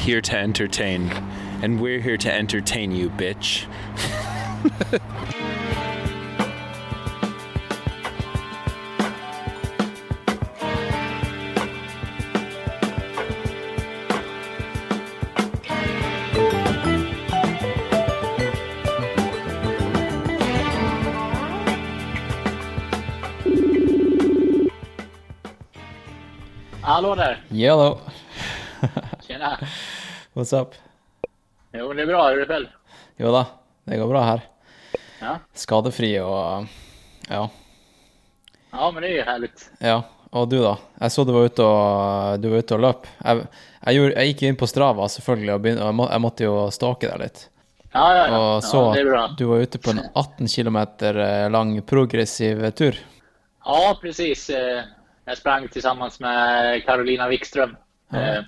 here 0.00 0.20
to 0.20 0.36
entertain. 0.36 1.10
And 1.62 1.80
we're 1.80 2.00
here 2.00 2.16
to 2.18 2.32
entertain 2.32 2.92
you, 2.92 3.10
bitch. 3.10 3.66
Hallå 26.82 27.14
där! 27.14 27.36
Yellow. 27.50 28.00
Tjena! 29.26 29.58
What's 30.38 30.52
up? 30.52 30.74
Jo, 31.72 31.92
det 31.92 32.02
är 32.02 32.06
bra. 32.06 32.28
Hur 32.28 32.36
är 32.36 32.40
det 32.40 32.46
själv? 32.46 32.66
Jo 33.16 33.32
da, 33.32 33.46
det 33.84 33.96
går 33.96 34.08
bra 34.08 34.20
her. 34.22 34.40
Ja. 35.20 35.38
Skadefri 35.54 36.12
og 36.20 36.66
ja. 37.28 37.48
ja, 38.70 38.90
men 38.90 39.02
det 39.02 39.08
är 39.08 39.12
ju 39.12 39.22
härligt. 39.22 39.70
ja. 39.78 40.02
Og 40.30 40.48
du, 40.48 40.58
da? 40.62 40.76
Jeg 41.00 41.12
så 41.12 41.24
du 41.24 41.32
var 41.32 41.48
ute 41.48 41.64
og, 41.64 42.38
du 42.40 42.48
var 42.52 42.58
ute 42.62 42.76
og 42.76 42.80
løp. 42.84 43.06
Jeg, 43.24 43.46
jeg, 43.86 43.96
gjorde, 43.96 44.14
jeg 44.14 44.28
gikk 44.30 44.42
jo 44.42 44.50
inn 44.52 44.58
på 44.60 44.68
Strava, 44.70 45.06
og, 45.08 45.62
begynte, 45.64 45.82
og 45.82 45.88
jeg, 45.88 45.96
må, 45.96 46.06
jeg 46.12 46.22
måtte 46.22 46.44
jo 46.46 46.52
stalke 46.70 47.08
deg 47.08 47.22
litt. 47.22 47.40
Ja, 47.94 48.04
ja, 48.14 48.26
ja. 48.28 48.38
Og 48.38 48.62
så 48.62 48.82
ja 48.84 48.92
det 48.94 49.00
är 49.00 49.10
bra. 49.10 49.24
at 49.24 49.38
du 49.38 49.44
var 49.48 49.64
ute 49.64 49.78
på 49.78 49.90
en 49.90 50.02
18 50.14 50.48
km 50.48 50.78
lang 51.50 51.82
progressiv 51.82 52.70
tur. 52.70 53.00
Ja, 53.64 53.98
precis. 54.02 54.50
Eh, 54.50 54.84
Jag 55.24 55.38
sprang 55.38 55.68
tillsammans 55.68 56.20
med 56.20 56.84
Carolina 56.84 57.28
Wikström. 57.28 57.76
Ja. 58.10 58.44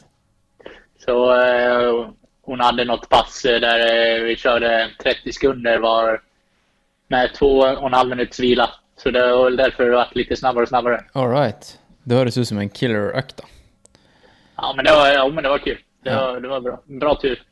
Så 1.05 1.43
eh, 1.43 2.09
hon 2.43 2.61
hade 2.61 2.85
något 2.85 3.09
pass 3.09 3.43
där 3.43 3.79
eh, 4.19 4.23
vi 4.25 4.37
körde 4.37 4.91
30 5.03 5.33
sekunder 5.33 5.79
var 5.79 6.21
med 7.09 7.35
två 7.35 7.59
och 7.59 7.87
en 7.87 7.93
halv 7.93 8.09
minuts 8.11 8.41
vila. 8.41 8.71
Så 8.97 9.11
det 9.11 9.33
var 9.37 9.45
väl 9.45 9.57
därför 9.57 9.85
det 9.85 9.91
var 9.97 10.09
lite 10.13 10.37
snabbare 10.37 10.63
och 10.63 10.69
snabbare. 10.69 11.05
All 11.13 11.31
right. 11.31 11.79
Det 12.03 12.15
høres 12.15 12.39
ut 12.39 12.49
som 12.49 12.59
en 12.59 12.69
killer-økt, 12.69 13.37
da. 13.37 13.45
Ja, 14.57 14.73
men 14.77 14.85
det 14.85 14.93
var, 14.93 15.09
ja, 15.09 15.29
men 15.29 15.43
det 15.45 15.49
var 15.51 15.59
kul. 15.59 15.79
Det, 16.05 16.11
Ja. 16.11 16.21
var, 16.33 16.41
det 16.41 16.49
var 16.49 16.61
bra. 16.61 16.81
Bra 16.85 17.15
tur. 17.23 17.43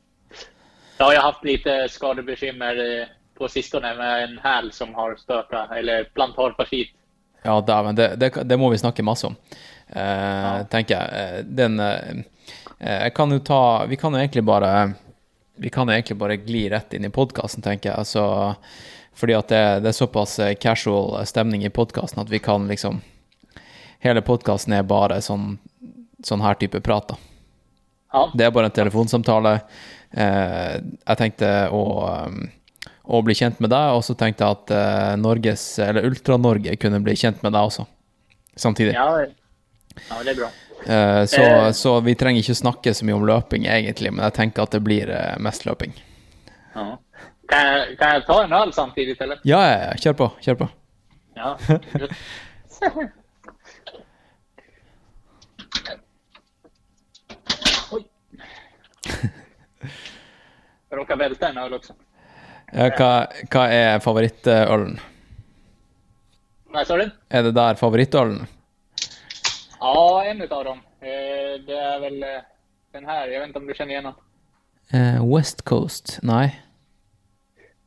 Jag 0.98 1.06
har 1.06 1.14
haft 1.16 1.44
lite 1.44 1.88
skadebekymmer 1.88 3.00
eh, 3.00 3.06
på 3.38 3.48
sistone 3.48 3.94
med 3.94 4.24
en 4.24 4.38
häl 4.38 4.72
som 4.72 4.94
har 4.94 5.16
stökat, 5.16 5.70
eller 5.72 6.04
plantarfascit. 6.04 6.88
Ja, 7.42 7.60
det, 7.96 8.14
det, 8.16 8.30
det 8.44 8.56
må 8.56 8.68
vi 8.70 8.78
snakke 8.78 9.02
masse 9.02 9.26
om, 9.26 9.36
eh, 9.88 10.66
tenker 10.70 10.94
jeg. 10.94 11.38
Eh, 11.38 11.44
Den 11.44 11.80
Jeg 12.78 13.14
kan 13.14 13.32
jo 13.34 13.40
ta 13.42 13.86
Vi 13.90 13.96
kan 13.98 14.14
jo 14.14 14.20
egentlig 14.20 14.44
bare 14.46 14.92
Vi 15.58 15.70
kan 15.74 15.88
jo 15.88 15.96
egentlig 15.96 16.18
bare 16.18 16.36
gli 16.36 16.68
rett 16.70 16.94
inn 16.94 17.04
i 17.04 17.10
podkasten, 17.10 17.62
tenker 17.62 17.90
jeg. 17.90 17.98
Altså, 17.98 18.54
fordi 19.18 19.34
at 19.34 19.48
det, 19.50 19.62
det 19.82 19.90
er 19.90 19.96
såpass 19.96 20.38
eh, 20.38 20.54
casual 20.54 21.16
stemning 21.26 21.64
i 21.66 21.72
podkasten 21.74 22.22
at 22.22 22.30
vi 22.30 22.38
kan 22.38 22.68
liksom 22.70 23.00
Hele 23.98 24.22
podkasten 24.22 24.76
er 24.76 24.84
bare 24.86 25.16
sånn, 25.18 25.56
sånn 26.22 26.44
her 26.44 26.54
type 26.60 26.78
prat, 26.86 27.08
da. 27.10 27.16
Ja, 28.12 28.20
Det 28.30 28.44
er 28.46 28.52
bare 28.54 28.68
en 28.70 28.76
telefonsamtale. 28.76 29.56
Eh, 30.14 30.76
jeg 30.78 31.18
tenkte 31.18 31.48
å, 31.74 31.82
å 33.02 33.22
bli 33.26 33.34
kjent 33.34 33.58
med 33.58 33.72
deg, 33.74 33.96
og 33.98 34.04
så 34.06 34.14
tenkte 34.14 34.46
jeg 34.46 34.58
at 34.60 34.72
eh, 34.76 35.16
Norges, 35.18 35.64
eller 35.82 36.06
Ultra-Norge 36.06 36.76
kunne 36.78 37.02
bli 37.02 37.16
kjent 37.18 37.42
med 37.42 37.56
deg 37.58 37.72
også, 37.72 37.88
samtidig. 38.54 38.94
ja, 38.94 39.10
ja 39.18 40.22
det 40.22 40.30
är 40.30 40.34
bra. 40.44 40.52
Eh, 40.88 41.24
så, 41.24 41.40
Eh. 41.42 41.70
så 41.72 42.00
vi 42.00 42.14
trenger 42.14 42.40
ikke 42.42 42.54
snakke 42.54 42.94
så 42.94 43.04
mye 43.04 43.14
om 43.18 43.26
løping, 43.28 43.66
egentlig, 43.68 44.12
men 44.12 44.24
jeg 44.24 44.32
tenker 44.38 44.62
at 44.62 44.70
det 44.76 44.80
blir 44.86 45.10
eh, 45.10 45.34
mest 45.38 45.66
løping. 45.68 45.92
Ja. 46.74 46.98
Kan, 47.48 47.66
jag, 47.66 47.98
kan 47.98 48.14
jag 48.14 48.26
ta 48.26 48.42
en 48.44 48.52
öl 48.52 48.72
samtidigt 48.72 49.20
eller? 49.20 49.40
Ja, 49.44 49.60
ja, 49.70 49.78
ja, 49.84 49.92
kjør 50.00 50.12
på, 50.22 50.30
kjør 50.44 50.54
på. 50.62 50.68
Ja. 51.36 51.56
Oj. 57.92 58.04
Jag 60.88 60.98
råkade 60.98 61.18
välta 61.24 61.48
en 61.48 61.58
öl 61.58 61.74
också. 61.74 61.92
Ja, 62.72 62.90
hva, 62.98 63.12
hva 63.50 63.62
er 63.72 64.00
favorittølen? 64.04 64.98
Vad 66.68 66.86
sa 66.86 66.96
du? 67.00 67.06
Er 67.32 67.42
det 67.46 67.54
der 67.56 67.78
favorittølen? 67.80 68.42
Ja, 69.80 70.24
en 70.24 70.40
utav 70.42 70.64
dem. 70.64 70.78
Eh, 71.00 71.64
Det 71.66 71.78
är 71.78 72.00
väl 72.00 72.22
eh, 72.22 72.28
den 72.92 73.04
här. 73.06 73.28
Jag 73.28 73.40
vet 73.40 73.46
inte 73.48 73.58
om 73.58 73.66
du 73.66 73.74
känner 73.74 73.92
igen 73.92 74.04
den. 74.04 74.14
Eh, 75.00 75.36
West 75.36 75.62
Coast? 75.62 76.18
Nei? 76.22 76.48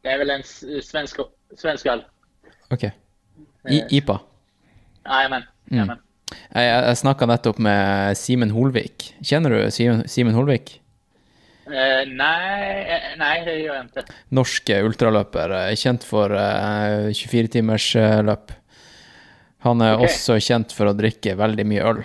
Det 0.01 0.09
är 0.09 0.17
väl 0.17 0.29
en 0.29 0.43
svensk, 0.83 1.17
svensk 1.57 1.85
öl. 1.85 2.03
Ok. 2.69 2.83
I, 3.69 3.83
IPA? 3.89 4.19
Jajamän. 5.05 5.43
Jeg, 5.71 5.87
jeg, 6.53 6.83
jeg 6.87 6.97
snakka 6.97 7.25
nettopp 7.27 7.57
med 7.59 8.17
Simen 8.17 8.51
Holvik. 8.55 9.11
Kjenner 9.23 9.49
du 9.53 9.71
Simen, 9.71 10.07
Simen 10.07 10.33
Holvik? 10.33 10.77
Eh, 11.67 12.07
nej, 12.07 13.15
nej, 13.17 13.45
det 13.45 13.55
gör 13.59 13.75
jag 13.75 13.85
inte. 13.85 14.03
Norsk 14.29 14.69
ultraløper, 14.69 15.49
eh, 15.49 15.75
kjent 15.75 16.03
for 16.03 16.33
eh, 16.35 17.11
24-timersløp. 17.13 18.51
Han 19.61 19.81
er 19.85 19.95
Ok. 19.97 20.07
også 20.07 20.39
kjent 20.41 20.73
for 20.73 20.89
å 20.89 20.95
drikke 20.97 21.35
veldig 21.37 21.65
mye 21.69 21.83
øl. 21.91 22.01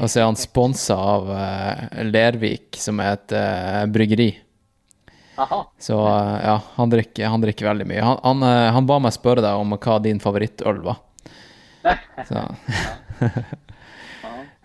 Og 0.00 0.08
så 0.10 0.20
er 0.20 0.26
han 0.26 0.36
sponsa 0.36 0.96
av 0.98 1.28
eh, 1.32 2.02
Lervik, 2.10 2.74
som 2.76 2.98
er 3.00 3.14
et 3.14 3.32
eh, 3.38 3.84
bryggeri. 3.94 4.28
Jaha. 5.38 5.60
Så 5.80 5.96
eh, 6.04 6.40
ja, 6.44 6.56
han 6.76 6.90
drikker, 6.92 7.30
han 7.32 7.44
drikker 7.44 7.70
veldig 7.70 7.86
mye. 7.88 8.02
Han, 8.04 8.18
han, 8.26 8.42
han 8.76 8.86
ba 8.90 8.98
meg 9.06 9.14
spørre 9.16 9.44
deg 9.46 9.62
om 9.62 9.72
hva 9.78 9.98
din 10.04 10.20
favorittøl 10.20 10.82
var. 10.84 11.00
Så. 12.28 12.42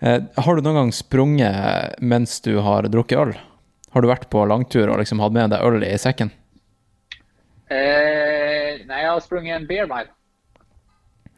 Har 0.00 0.56
du 0.56 0.62
noen 0.64 0.78
gang 0.78 0.92
sprunget 0.96 1.96
mens 2.00 2.38
du 2.44 2.54
har 2.64 2.86
drukket 2.88 3.18
øl? 3.20 3.32
Har 3.92 4.04
du 4.04 4.08
vært 4.08 4.28
på 4.30 4.44
langtur 4.48 4.88
og 4.88 5.00
liksom 5.00 5.20
hatt 5.20 5.34
med 5.34 5.50
deg 5.52 5.64
øl 5.66 5.82
i 5.84 5.96
sekken? 5.98 6.30
Eh, 7.70 8.80
nej, 8.86 9.02
jag 9.04 9.12
har 9.12 9.20
sprungit 9.20 9.54
en 9.56 9.66
beer 9.66 9.86
mile. 9.86 10.10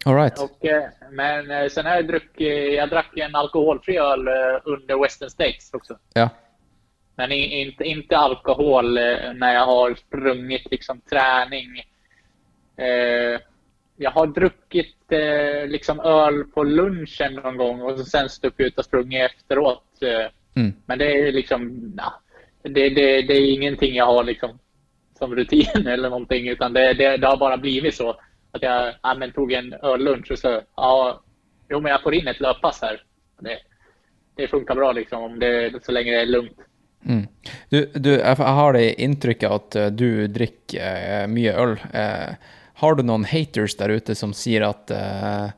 All 0.05 0.15
right. 0.15 0.39
Och, 0.39 0.65
eh, 0.65 0.85
men 1.11 1.51
eh, 1.51 1.69
sen 1.69 1.87
har 1.87 1.95
jag 1.95 2.07
druckit, 2.07 2.75
jag 2.75 2.89
drack 2.89 3.17
en 3.17 3.35
alkoholfri 3.35 3.99
öl 3.99 4.29
eh, 4.29 4.61
under 4.65 5.03
Western 5.03 5.31
States 5.31 5.75
också. 5.75 5.99
Ja. 6.15 6.29
Men 7.17 7.33
inte, 7.33 7.85
inte 7.85 8.17
alkohol 8.17 8.95
när 9.35 9.55
jag 9.55 9.67
har 9.67 9.95
sprungit 9.95 10.71
liksom 10.71 11.01
träning. 11.01 11.83
Jag 13.97 14.11
har 14.11 14.27
druckit 14.27 14.97
liksom 15.67 16.01
öl 16.01 16.45
på 16.45 16.65
lunchen 16.65 17.34
någon 17.34 17.57
gång 17.57 17.83
och 17.83 17.99
sen 17.99 18.29
stuckit 18.29 18.67
ut 18.67 18.79
och 18.79 18.84
sprungit 18.84 19.31
efteråt. 19.31 19.84
Mm. 20.55 20.73
Men 20.87 20.99
det 20.99 21.13
är 21.13 21.33
liksom, 21.33 21.93
det, 22.63 22.89
det, 22.89 23.22
det 23.22 23.34
är 23.34 23.55
ingenting 23.55 23.95
jag 23.95 24.07
har 24.07 24.25
liksom 24.25 24.59
som 25.19 25.37
rutin 25.37 25.87
eller 25.87 26.10
någonting 26.10 26.48
utan 26.48 26.72
det, 26.72 26.95
det, 26.95 27.16
det 27.16 27.27
har 27.27 27.37
bara 27.37 27.57
blivit 27.57 27.95
så. 27.95 28.16
Att 28.53 28.63
jag 28.63 28.95
ja, 29.03 29.15
men 29.15 29.33
tog 29.33 29.53
en 29.53 29.75
öllunch 29.83 30.31
och 30.31 30.39
så, 30.39 30.60
ja, 30.77 31.22
jo 31.69 31.81
men 31.81 31.93
jag 31.93 32.03
får 32.03 32.15
in 32.15 32.28
ett 32.28 32.41
löppass 32.41 32.83
här. 32.83 33.03
Det, 33.41 33.59
det 34.34 34.49
funkar 34.49 34.75
bra 34.75 34.93
liksom 34.93 35.22
om 35.22 35.39
det, 35.39 35.84
så 35.84 35.93
länge 35.93 36.10
det 36.10 36.21
är 36.21 36.27
lugnt. 36.27 36.59
Mm. 37.04 37.27
Du, 37.69 37.91
du, 37.95 38.10
jeg 38.10 38.37
har 38.37 38.72
det 38.72 39.01
inntrykket 39.03 39.51
at 39.51 39.77
eh, 39.77 39.87
du 39.87 40.27
drikker 40.31 41.22
eh, 41.22 41.27
mye 41.27 41.54
øl. 41.59 41.75
Eh, 41.93 42.34
har 42.83 42.95
du 42.95 43.03
noen 43.03 43.25
haters 43.27 43.75
der 43.81 43.97
ute 43.97 44.15
som 44.15 44.34
sier 44.37 44.69
at 44.69 44.91
eh, 44.95 45.51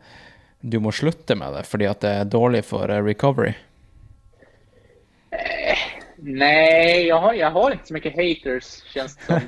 du 0.60 0.78
må 0.80 0.92
slutte 0.92 1.36
med 1.36 1.52
det 1.52 1.66
fordi 1.68 1.90
at 1.90 2.00
det 2.00 2.14
dårlig 2.32 2.64
for 2.64 2.88
eh, 2.88 3.04
recovery? 3.04 3.52
Nej, 6.16 7.06
jag 7.06 7.20
har, 7.20 7.34
jag 7.34 7.50
har 7.50 7.70
inte 7.70 7.86
så 7.86 7.94
mycket 7.94 8.16
haters 8.16 8.82
känns 8.94 9.16
det 9.16 9.24
som. 9.24 9.40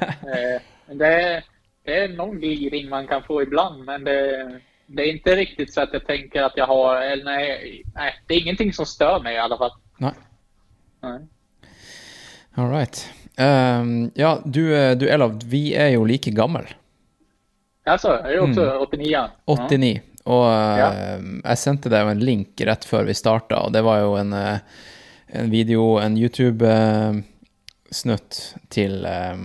Det, 0.99 1.42
det 1.86 1.98
är 1.98 2.08
någon 2.08 2.40
gliring 2.40 2.88
man 2.88 3.06
kan 3.06 3.22
få 3.22 3.42
ibland, 3.42 3.84
men 3.84 4.04
det, 4.04 4.60
det 4.86 5.02
är 5.02 5.12
inte 5.12 5.36
riktigt 5.36 5.74
så 5.74 5.80
att 5.80 5.92
jag 5.92 6.06
tänker 6.06 6.42
att 6.42 6.56
jag 6.56 6.66
har... 6.66 6.96
Eller 6.96 7.24
nej, 7.24 7.82
nej, 7.94 8.14
det 8.26 8.34
är 8.34 8.40
ingenting 8.40 8.72
som 8.72 8.86
stör 8.86 9.20
mig 9.20 9.34
i 9.34 9.38
alla 9.38 9.58
fall. 9.58 9.70
Nei. 9.98 10.12
Nej. 11.00 11.20
All 12.54 12.70
right. 12.70 13.10
Ehm, 13.36 14.10
ja, 14.14 14.42
du, 14.44 14.76
eh, 14.76 14.96
du 14.96 15.08
Elav, 15.08 15.40
vi 15.44 15.74
er 15.74 15.88
jo 15.88 16.04
like 16.04 16.30
gammel. 16.30 16.64
Alltså, 17.84 18.08
är 18.08 18.32
det 18.32 18.40
också 18.40 18.78
89? 18.78 19.10
Ja. 19.10 19.30
89. 19.44 20.00
Og 20.26 20.48
eh, 20.50 21.20
jeg 21.44 21.58
sendte 21.60 21.90
deg 21.92 22.00
jo 22.02 22.08
en 22.10 22.24
link 22.24 22.60
rett 22.66 22.84
før 22.88 23.04
vi 23.06 23.14
starta, 23.14 23.60
og 23.62 23.70
det 23.76 23.82
var 23.86 24.00
jo 24.02 24.16
en, 24.18 24.32
eh, 24.34 24.58
en 25.38 25.50
video, 25.52 25.98
en 26.02 26.16
YouTube-snutt 26.18 28.56
til 28.74 29.06
eh, 29.06 29.30
eh, 29.30 29.36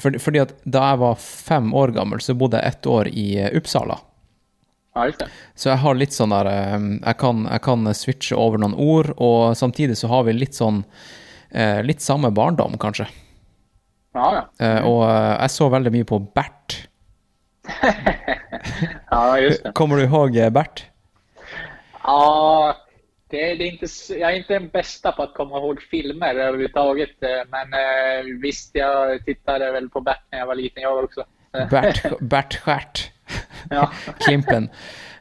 for, 0.00 0.18
Fordi 0.20 0.42
at 0.42 0.52
da 0.64 0.84
jeg 0.90 1.00
var 1.00 1.20
fem 1.22 1.72
år 1.76 1.94
gammel, 1.96 2.20
så 2.20 2.36
bodde 2.38 2.60
jeg 2.60 2.74
ett 2.74 2.88
år 2.90 3.10
i 3.12 3.28
eh, 3.40 3.54
Uppsala. 3.56 3.98
Så 5.54 5.68
jeg 5.70 5.78
har 5.78 5.94
litt 5.94 6.16
sånn 6.16 6.32
der 6.34 6.48
eh, 6.50 6.76
jeg 6.80 7.18
kan, 7.20 7.44
jeg 7.46 7.62
kan 7.64 7.94
switche 7.94 8.38
over 8.38 8.60
noen 8.60 8.74
ord, 8.74 9.12
og 9.16 9.54
samtidig 9.58 9.98
så 10.00 10.10
har 10.10 10.26
vi 10.26 10.34
litt 10.34 10.58
sånn 10.58 10.82
eh, 11.50 11.80
Litt 11.86 12.02
samme 12.04 12.32
barndom, 12.34 12.76
kanskje. 12.82 13.06
Ja, 14.16 14.28
ja. 14.34 14.44
Eh, 14.58 14.80
og 14.88 15.04
eh, 15.06 15.34
jeg 15.44 15.54
så 15.54 15.68
veldig 15.72 15.94
mye 15.94 16.08
på 16.08 16.20
Bert. 16.34 16.78
ja 19.12 19.22
just 19.38 19.64
det. 19.64 19.74
Kommer 19.78 20.00
du 20.00 20.08
ihåg 20.08 20.36
eh, 20.36 20.50
Bert? 20.50 20.86
Ja, 22.02 22.74
det, 23.30 23.54
det 23.54 23.64
är 23.64 23.72
inte, 23.72 23.86
jag 24.14 24.32
är 24.32 24.36
inte 24.36 24.52
den 24.52 24.68
bästa 24.68 25.12
på 25.12 25.22
att 25.22 25.34
komma 25.34 25.58
ihåg 25.58 25.82
filmer 25.82 26.34
överhuvudtaget. 26.34 27.22
eh, 27.22 27.44
Men 27.50 27.72
eh, 27.72 28.40
visst, 28.42 28.70
jag 28.74 29.24
tittade 29.24 29.72
väl 29.72 29.88
på 29.88 30.00
Bert 30.00 30.22
när 30.32 30.38
jag 30.38 30.46
var 30.46 30.54
liten 30.54 30.82
jag 30.82 31.04
också. 31.04 31.24
Eh, 31.58 31.68
Bert, 31.70 32.02
Bert 32.20 32.54
Stjärt. 32.60 33.10
Ja. 33.70 33.90
Klimpen. 34.20 34.68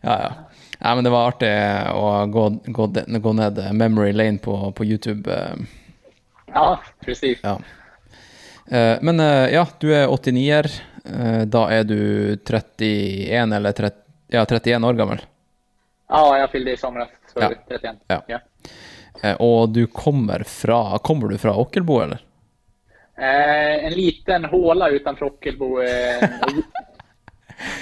Ja, 0.01 0.19
ja. 0.21 0.31
Nei, 0.79 0.95
men 0.95 1.03
det 1.03 1.09
var 1.09 1.27
artig 1.27 1.49
å 1.97 2.25
gå, 2.31 2.49
gå, 2.65 2.85
gå 3.19 3.33
ned 3.33 3.57
memory 3.73 4.13
lane 4.13 4.37
på, 4.37 4.71
på 4.71 4.85
YouTube. 4.85 5.33
eh, 5.33 5.55
ja, 6.53 6.79
precis. 7.05 7.39
Ja. 7.43 7.59
Eh, 8.71 8.97
Men 9.01 9.19
eh, 9.19 9.49
ja, 9.53 9.65
du 9.79 9.89
er 9.93 10.07
89-er. 10.07 10.69
Eh, 11.05 11.41
Da 11.49 11.63
er 11.71 11.83
du 11.83 11.97
31 12.45 13.53
eller 13.57 13.71
30, 13.71 13.97
ja, 14.27 14.45
31 14.45 14.83
år 14.85 14.93
gammel. 14.93 15.21
Ja, 16.09 16.37
jag 16.37 16.51
fyllde 16.51 16.71
i 16.71 16.77
somras. 16.77 17.09
Så 17.33 17.39
Ja. 17.39 17.51
31. 17.67 17.95
Ja. 18.07 18.21
Ja. 18.27 18.39
Eh, 19.23 19.35
Og 19.41 19.69
du 19.69 19.87
kommer 19.87 20.43
fra 20.43 20.97
Kommer 20.99 21.27
du 21.27 21.37
fra 21.37 21.55
Ockelbo, 21.57 21.99
eller? 22.01 22.17
Eh, 23.17 23.85
en 23.85 23.93
liten 23.93 24.45
håla 24.45 24.89
utanför 24.89 25.25
Ockelbo. 25.25 25.81
Eh, 25.81 26.29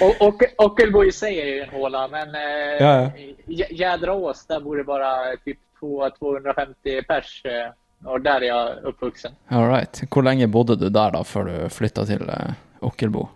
och, 0.00 0.26
och, 0.28 0.42
Ockelbo 0.58 1.04
i 1.04 1.12
sig 1.12 1.40
är 1.40 1.46
ju 1.46 1.60
en 1.62 1.68
håla, 1.70 2.08
men 2.08 2.34
eh, 2.34 2.40
Ja, 2.80 3.10
ja. 3.46 3.66
Jädraås, 3.70 4.46
där 4.46 4.60
bor 4.60 4.76
det 4.76 4.84
bara 4.84 5.36
typ 5.44 5.58
två- 5.80 6.10
250 6.18 7.02
pers. 7.08 7.42
Eh, 7.44 7.70
och 8.10 8.20
där 8.20 8.40
är 8.40 8.46
jag 8.46 8.76
uppvuxen. 8.84 9.32
All 9.48 9.68
right. 9.70 10.02
Hvor 10.10 10.22
lenge 10.22 10.46
bodde 10.46 10.76
du 10.76 10.88
der 10.90 11.10
da, 11.10 11.24
før 11.24 11.44
du 11.44 11.68
flytta 11.68 12.04
til 12.06 12.28
eh, 12.28 12.52
Ockelbo? 12.80 13.28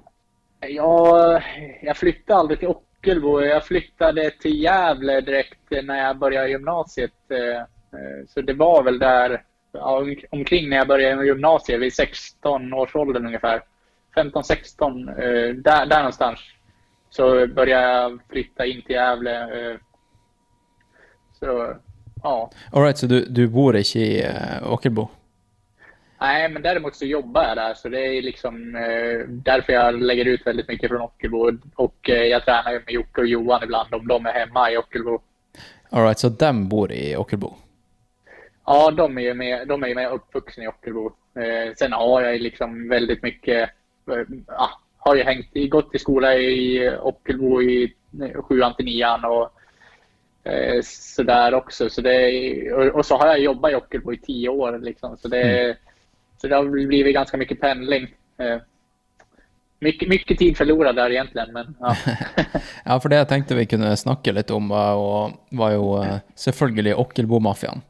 Jag, 0.61 1.43
jag 1.83 1.97
flyttade 1.97 2.39
aldrig 2.41 2.59
till 2.59 2.69
Ockelbo. 2.69 2.87
Jag 3.03 3.65
flyttade 3.65 4.31
till 4.31 4.63
Gävle 4.63 5.21
direkt 5.21 5.71
när 5.71 6.07
jag 6.07 6.19
började 6.19 6.49
gymnasiet. 6.49 7.31
Eh, 7.31 7.63
så 8.29 8.41
det 8.41 8.53
var 8.53 8.83
väl 8.83 8.99
där 8.99 9.43
ja, 9.73 10.05
omkring 10.31 10.69
när 10.69 10.77
jag 10.77 10.89
började 10.89 11.27
gymnasiet, 11.27 11.81
vid 11.81 11.95
16 11.95 12.73
års 12.73 12.97
åldern 12.97 13.27
ungefär. 13.27 13.63
15-16, 14.17 15.09
eh, 15.09 15.55
där, 15.55 15.87
där 15.87 15.99
någonstans. 15.99 16.41
Så 17.11 17.47
började 17.47 17.93
jag 17.93 18.21
flytta 18.31 18.67
in 18.67 18.83
till 18.83 18.95
Gävle. 18.95 19.41
Eh, 19.41 19.77
så 21.39 21.77
ja. 22.23 22.51
Alright, 22.73 22.99
så 22.99 23.07
du, 23.07 23.25
du 23.25 23.49
bor 23.49 23.77
ikke 23.77 23.99
i 23.99 24.27
Ockelbo? 24.63 25.09
Nej, 26.21 26.49
men 26.49 26.63
däremot 26.63 26.97
så 26.97 27.05
jobbar 27.05 27.43
jag 27.43 27.57
där, 27.57 27.75
så 27.75 27.89
det 27.89 28.01
är 28.01 28.23
liksom 28.23 28.75
eh, 28.75 29.29
därför 29.29 29.73
jag 29.73 30.03
lägger 30.03 30.25
ut 30.25 30.47
väldigt 30.47 30.69
mycket 30.69 30.91
från 30.91 31.01
Ockelbo. 31.01 31.53
Och 31.75 32.11
eh, 32.11 32.25
jag 32.25 32.45
tränar 32.45 32.73
ju 32.73 32.83
med 32.87 32.95
Jocke 32.95 33.21
och 33.21 33.27
Johan 33.27 33.65
ibland 33.65 33.95
om 33.95 34.09
de 34.09 34.27
är 34.27 34.33
hemma 34.33 34.71
i 34.71 34.77
Ockelbo. 34.77 35.21
All 35.91 36.03
right, 36.03 36.19
så 36.19 36.29
dem 36.29 36.69
bor 36.69 36.93
i 36.93 37.17
Ockelbo? 37.17 37.55
Ja, 38.67 38.91
de 38.91 39.19
är 39.19 39.23
ju 39.23 39.35
med, 39.35 39.69
de 39.69 39.83
är 39.83 39.89
ju 39.89 39.95
med 39.95 40.11
uppvuxna 40.13 40.65
i 40.65 40.69
Ockelbo. 40.69 41.13
Eh, 41.35 41.75
sen 41.77 41.93
har 41.93 42.23
jag 42.23 42.33
ju 42.33 42.39
liksom 42.39 42.89
väldigt 42.89 43.23
mycket, 43.23 43.71
eh, 44.11 44.25
ja, 44.47 44.71
har 44.99 45.15
ju 45.17 45.23
hängt, 45.23 45.71
gått 45.71 45.95
i 45.95 45.99
skola 45.99 46.35
i 46.35 46.91
Ockelbo 47.01 47.63
i 47.63 47.95
eh, 48.23 48.43
sjuan 48.43 48.75
till 48.75 48.85
nian 48.85 49.25
och 49.25 49.53
eh, 50.51 50.83
sådär 50.83 51.55
också. 51.55 51.91
Så 51.91 52.01
det, 52.01 52.73
och, 52.73 52.87
och 52.87 53.07
så 53.07 53.17
har 53.17 53.27
jag 53.27 53.41
jobbat 53.41 53.73
i 53.73 53.75
Ockelbo 53.75 54.13
i 54.13 54.17
tio 54.17 54.49
år 54.49 54.79
liksom. 54.79 55.17
Så 55.17 55.29
det, 55.29 55.77
så 56.41 56.49
det 56.49 56.57
har 56.57 56.65
blivit 56.65 57.15
ganska 57.15 57.37
mycket 57.37 57.61
pendling. 57.61 58.03
Eh, 58.39 58.57
mycket, 59.81 60.09
mycket 60.09 60.39
tid 60.39 60.57
förlorad 60.57 60.97
där 60.97 61.11
egentligen, 61.11 61.53
men 61.53 61.77
ja. 61.81 61.97
Ja, 62.85 63.01
for 63.01 63.09
det 63.09 63.17
jeg 63.21 63.29
tenkte 63.29 63.55
vi 63.59 63.67
kunne 63.67 63.97
snakke 63.97 64.33
litt 64.33 64.51
om, 64.51 64.69
var 64.69 65.33
var 65.51 65.73
jo 65.77 65.87
eh, 66.03 66.19
selvfølgelig 66.35 66.97
Ockelbo-mafiaen. 66.97 67.83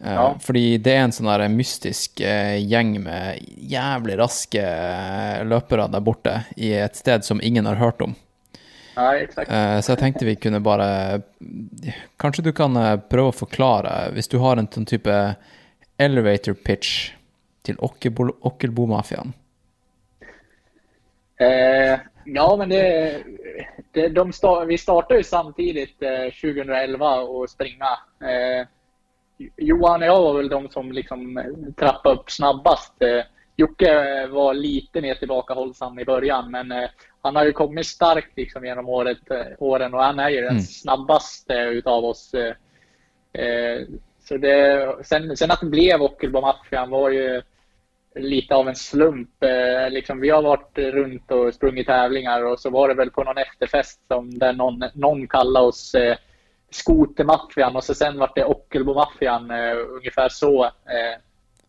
Eh, 0.00 0.14
Ja. 0.14 0.34
Fordi 0.40 0.78
det 0.78 0.94
er 0.96 1.02
en 1.04 1.12
sånn 1.12 1.28
der 1.28 1.48
mystisk 1.52 2.22
gjeng 2.22 2.94
med 3.04 3.42
jævlig 3.68 4.16
raske 4.18 4.62
eh, 4.64 5.42
løpere 5.44 5.90
der 5.92 6.00
borte, 6.00 6.38
i 6.56 6.72
et 6.72 6.96
sted 6.96 7.24
som 7.26 7.42
ingen 7.42 7.66
har 7.66 7.76
hørt 7.76 8.00
om. 8.02 8.14
ja, 8.94 9.14
exakt. 9.18 9.50
Så 9.84 9.92
jeg 9.92 9.98
tenkte 10.00 10.24
vi 10.26 10.36
kunne 10.36 10.60
bare 10.60 11.22
Kanskje 12.20 12.42
du 12.44 12.52
kan 12.52 12.74
prøve 13.08 13.30
å 13.30 13.36
forklare, 13.36 14.10
hvis 14.12 14.28
du 14.28 14.38
har 14.38 14.56
en 14.56 14.68
sånn 14.68 14.88
type 14.88 15.14
elevator 15.98 16.54
pitch 16.54 17.12
til 17.62 17.76
Ockelbo- 17.76 18.36
Ockelbo-mafiaen. 18.40 19.32
Eh, 21.40 21.98
ja, 22.24 22.56
men 22.58 22.68
det, 22.68 23.22
det, 23.92 24.08
de 24.08 24.32
sta, 24.32 24.64
vi 24.64 24.78
startade 24.78 25.18
ju 25.20 25.24
samtidigt 25.24 26.02
eh, 26.02 26.24
2011 26.42 27.20
och 27.20 27.50
springa. 27.50 27.98
Eh, 28.20 28.66
Johan 29.56 30.00
och 30.02 30.06
jag 30.08 30.22
var 30.22 30.34
väl 30.36 30.48
de 30.48 30.68
som 30.68 30.92
liksom 30.92 31.42
trappade 31.76 32.14
upp 32.14 32.30
snabbast. 32.30 33.02
Eh, 33.02 33.22
Jocke 33.56 34.26
var 34.26 34.54
lite 34.54 35.00
mer 35.00 35.14
tillbakahållsam 35.14 35.98
i 35.98 36.04
början, 36.04 36.50
men 36.50 36.72
eh, 36.72 36.88
han 37.22 37.36
har 37.36 37.44
ju 37.44 37.52
kommit 37.52 37.86
starkt 37.86 38.36
liksom 38.36 38.64
genom 38.64 38.88
året, 38.88 39.30
eh, 39.30 39.46
åren 39.58 39.94
och 39.94 40.02
han 40.02 40.18
är 40.18 40.28
ju 40.28 40.40
den 40.40 40.50
Mm. 40.50 40.62
snabbaste 40.62 41.54
utav 41.54 42.04
oss. 42.04 42.34
Så 44.30 44.36
det, 44.36 44.96
sen, 45.02 45.36
sen 45.36 45.50
att 45.50 45.60
det 45.60 45.66
blev 45.66 46.02
Ockelbo-maffian 46.02 46.90
var 46.90 47.10
ju 47.10 47.42
lite 48.14 48.54
av 48.54 48.68
en 48.68 48.74
slump. 48.74 49.42
Eh, 49.42 49.90
liksom, 49.90 50.20
vi 50.20 50.30
har 50.30 50.42
varit 50.42 50.78
runt 50.78 51.30
och 51.30 51.54
sprungit 51.54 51.86
tävlingar 51.86 52.44
och 52.44 52.60
så 52.60 52.70
var 52.70 52.88
det 52.88 52.94
väl 52.94 53.10
på 53.10 53.24
någon 53.24 53.38
efterfest 53.38 54.00
som 54.08 54.38
där 54.38 54.52
någon, 54.52 54.84
någon 54.94 55.28
kallade 55.28 55.66
oss 55.66 55.94
eh, 55.94 56.16
Skotermaffian 56.70 57.76
och 57.76 57.84
så 57.84 57.94
sen 57.94 58.18
vart 58.18 58.34
det 58.34 58.44
Ockelbo-maffian. 58.44 59.50
Eh, 59.50 59.76
ungefär 59.96 60.28
så. 60.28 60.64
Eh, 60.64 61.20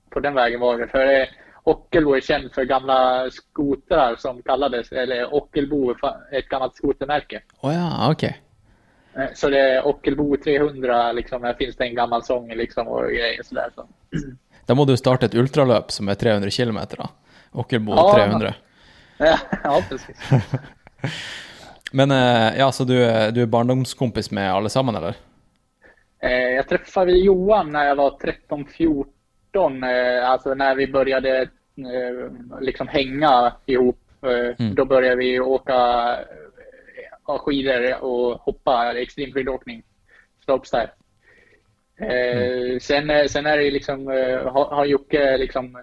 på 0.10 0.20
den 0.20 0.34
vägen 0.34 0.60
var 0.60 0.77
det. 0.77 0.88
För 0.88 1.20
eh, 1.20 1.27
Ockelbo 1.63 2.15
är 2.15 2.22
känd 2.22 2.53
för 2.53 2.63
gamla 2.63 3.30
skotrar 3.32 4.15
som 4.15 4.41
kallades, 4.41 4.91
eller 4.91 5.34
Ockelbo, 5.34 5.96
ett 6.32 6.50
gammalt 6.50 6.75
skotermärke. 6.75 7.41
Oh 7.62 7.74
ja, 7.74 8.12
okej. 8.12 8.30
Okay. 8.30 8.50
Så 9.34 9.50
det 9.50 9.60
är 9.60 9.88
Ockelbo 9.88 10.38
300, 10.38 11.12
liksom, 11.12 11.44
här 11.44 11.53
finns 11.53 11.75
det 11.75 11.84
en 11.84 11.96
gammal 11.96 12.24
sång 12.24 12.50
liksom, 12.53 12.88
och 12.88 13.03
grejer 13.08 13.44
sådär. 13.44 13.70
Så. 13.75 13.88
Da 14.65 14.75
må 14.75 14.86
du 14.86 14.98
starte 14.98 15.25
et 15.25 15.34
ultraløp 15.36 15.91
som 15.91 16.10
er 16.10 16.13
300 16.15 16.50
km, 16.50 16.77
da. 16.98 17.10
Ockelbo 17.51 17.94
Ja. 17.96 18.13
300. 18.15 18.53
ja, 19.63 19.82
precis. 19.89 20.18
Men 21.91 22.12
eh, 22.12 22.60
ja, 22.60 22.72
så 22.72 22.84
du, 22.84 23.03
är- 23.06 23.32
du 23.32 23.41
är 23.41 23.46
barndomskompis 23.46 24.32
med 24.32 24.53
alle 24.53 24.70
sammen, 24.70 24.96
eller? 24.96 25.13
Eh, 26.24 26.32
jag 26.56 26.68
träffade 26.70 27.12
Johan 27.12 27.72
när 27.72 27.86
jag 27.86 27.96
var 27.96 28.10
13-14, 28.10 29.86
eh, 30.22 30.30
alltså 30.30 30.53
när 30.53 30.75
vi 30.75 30.88
började 30.88 31.41
eh, 31.41 31.50
liksom 32.62 32.88
hänga 32.88 33.53
ihop. 33.65 33.98
Eh, 34.24 34.56
Mm. 34.65 34.75
Då 34.75 34.86
började 34.86 35.15
vi 35.15 35.39
åka 35.39 35.75
ha 37.31 37.39
skidor 37.39 38.03
och 38.03 38.41
hoppa 38.41 38.93
extremskidåkning, 39.00 39.83
slopestyle. 40.45 40.91
Eh, 42.01 42.79
sen, 42.79 43.09
eh, 43.09 43.25
sen 43.27 43.45
är 43.45 43.57
det 43.57 43.71
liksom, 43.71 44.07
eh, 44.09 44.51
har, 44.51 44.75
har 44.75 44.85
Jocke 44.85 45.38
liksom 45.38 45.77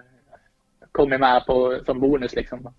kommit 0.93 1.21
med 1.21 1.47
på, 1.47 1.79
som 1.87 2.01
bonus 2.01 2.35
liksom. 2.35 2.75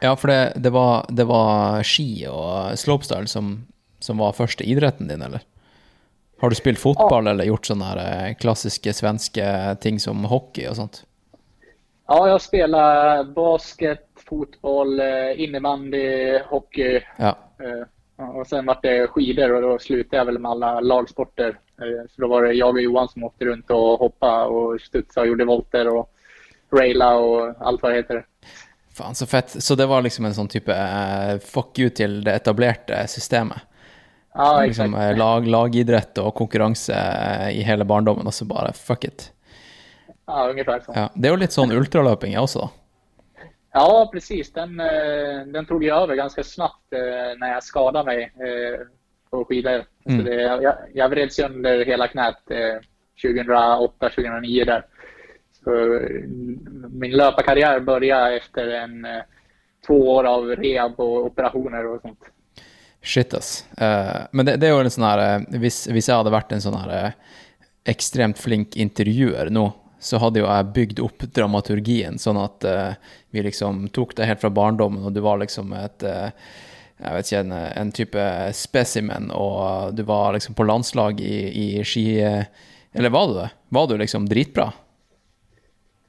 Ja, 0.00 0.16
for 0.16 0.28
det, 0.28 0.52
det, 0.56 0.70
var, 0.70 1.06
det 1.08 1.24
var 1.24 1.82
ski 1.82 2.26
og 2.28 2.78
slopestyle 2.78 3.26
som, 3.26 3.66
som 3.98 4.18
var 4.18 4.36
første 4.36 4.64
idretten 4.64 5.08
din, 5.08 5.22
eller? 5.22 5.40
Har 6.40 6.50
du 6.50 6.58
spilt 6.58 6.78
fotball 6.82 7.30
eller 7.30 7.46
gjort 7.48 7.70
sånne 7.70 7.88
her, 7.92 8.02
eh, 8.02 8.34
klassiske 8.36 8.92
svenske 8.92 9.46
ting 9.80 10.00
som 10.00 10.24
hockey 10.28 10.66
og 10.68 10.76
sånt? 10.76 11.04
Ja, 12.10 12.28
jag 12.28 12.42
spelar 12.42 13.24
basket, 13.24 14.04
fotboll, 14.26 15.00
innebandy, 15.36 16.38
hockey. 16.50 17.00
Ja. 17.16 17.36
Och 18.16 18.46
sen 18.46 18.66
vart 18.66 18.82
det 18.82 19.06
skidor 19.06 19.52
och 19.54 19.62
då 19.62 19.78
slutade 19.78 20.16
jag 20.16 20.24
väl 20.24 20.38
med 20.38 20.50
alla 20.50 20.80
lagsporter. 20.80 21.48
Eh, 21.80 22.06
Så 22.14 22.22
då 22.22 22.28
var 22.28 22.42
det 22.42 22.52
jag 22.52 22.74
och 22.74 22.80
Johan 22.82 23.08
som 23.08 23.24
åkte 23.24 23.44
runt 23.44 23.70
och 23.70 23.98
hoppade 23.98 24.44
och 24.44 24.80
studsade 24.80 25.20
och 25.20 25.26
gjorde 25.28 25.44
volter 25.44 25.88
och 25.88 26.10
raila 26.72 27.14
och 27.16 27.54
allt 27.60 27.82
vad 27.82 27.92
det 27.92 27.96
heter. 27.96 28.26
Faen, 28.94 29.14
så 29.14 29.26
fett. 29.26 29.62
Så 29.62 29.74
det 29.74 29.86
var 29.86 30.02
liksom 30.02 30.24
en 30.24 30.34
sånn 30.34 30.48
type 30.48 30.74
eh, 30.74 31.38
fuck 31.38 31.78
you 31.78 31.90
til 31.90 32.18
det 32.24 32.34
etablerte 32.42 33.06
systemet? 33.08 33.58
Ja, 34.34 34.62
liksom, 34.62 34.94
exakt. 34.94 35.12
eh, 35.12 35.18
lag, 35.18 35.46
lagidrett 35.48 36.18
og 36.18 36.34
konkurranse 36.34 36.92
eh, 36.94 37.50
i 37.58 37.62
hele 37.64 37.84
barndommen, 37.84 38.26
og 38.26 38.32
så 38.36 38.44
bare 38.48 38.72
fuck 38.76 39.04
it. 39.04 39.30
Ja, 40.26 40.48
ungefär 40.50 40.80
så. 40.80 40.92
Ja. 40.96 41.08
Det 41.14 41.28
jo 41.28 41.36
litt 41.36 41.52
sånn 41.52 41.72
ultraløping 41.72 42.32
jeg 42.32 42.40
også, 42.44 42.58
da. 42.66 42.68
Ja, 43.72 44.10
precis. 44.12 44.52
Den, 44.52 44.80
eh, 44.80 45.46
den 45.46 45.66
tog 45.66 45.84
jag 45.84 46.02
över 46.02 46.14
ganska 46.14 46.44
snabbt 46.44 46.92
eh, 46.92 47.38
när 47.38 47.52
jag 47.52 47.62
skadade 47.62 48.04
mig 48.04 48.22
eh, 48.22 48.86
på 49.30 49.44
skidor. 49.44 49.84
Mm. 50.04 50.24
Det, 50.24 50.34
jag, 50.34 50.74
jag 50.94 51.08
vred 51.08 51.32
sönder 51.32 51.84
hela 51.84 52.08
knät 52.08 52.50
eh, 52.50 52.78
2008-2009 53.22 54.64
där. 54.64 54.86
Så, 55.64 56.00
min 56.90 57.12
löparkarriär 57.12 57.80
började 57.80 58.36
efter 58.36 58.68
en, 58.68 59.06
två 59.86 60.10
år 60.10 60.24
av 60.24 60.56
rehab 60.56 61.00
och 61.00 61.26
operationer 61.26 61.86
och 61.86 62.00
sånt. 62.00 62.18
Shit, 63.02 63.34
ass. 63.34 63.66
Eh, 63.78 64.22
men 64.30 64.46
det, 64.46 64.56
det 64.56 64.68
jo 64.68 64.78
en 64.78 65.04
eh, 65.04 65.58
hvis, 65.58 65.86
hvis 65.90 66.08
jeg 66.08 66.16
hadde 66.16 66.34
vært 66.34 66.52
en 66.54 66.62
sånn 66.62 66.78
her 66.78 66.92
eh, 66.94 67.14
ekstremt 67.90 68.38
flink 68.38 68.76
intervjuer 68.78 69.50
nå, 69.50 69.64
så 70.02 70.18
hadde 70.18 70.42
jo 70.42 70.48
jeg 70.50 70.72
bygd 70.74 71.00
opp 71.06 71.24
dramaturgien 71.36 72.18
sånn 72.18 72.40
at 72.42 72.66
eh, 72.66 72.92
vi 73.30 73.46
liksom 73.46 73.86
tok 73.94 74.16
det 74.18 74.26
helt 74.28 74.42
fra 74.42 74.50
barndommen, 74.50 75.06
og 75.06 75.14
du 75.14 75.22
var 75.24 75.38
liksom 75.42 75.72
et 75.78 76.02
eh, 76.02 76.30
jeg 77.02 77.14
vet 77.16 77.30
ikke, 77.30 77.40
en, 77.42 77.52
en 77.82 77.90
type 77.94 78.26
specimen, 78.54 79.30
og 79.34 79.94
du 79.96 80.04
var 80.06 80.36
liksom 80.36 80.54
på 80.58 80.66
landslag 80.68 81.22
i, 81.22 81.38
i 81.50 81.66
ski... 81.86 82.06
eh, 82.22 82.44
Eller 82.94 83.10
var 83.10 83.28
du 83.28 83.34
det? 83.40 83.50
Var 83.68 83.86
du 83.88 83.96
liksom 83.98 84.28
dritbra? 84.28 84.72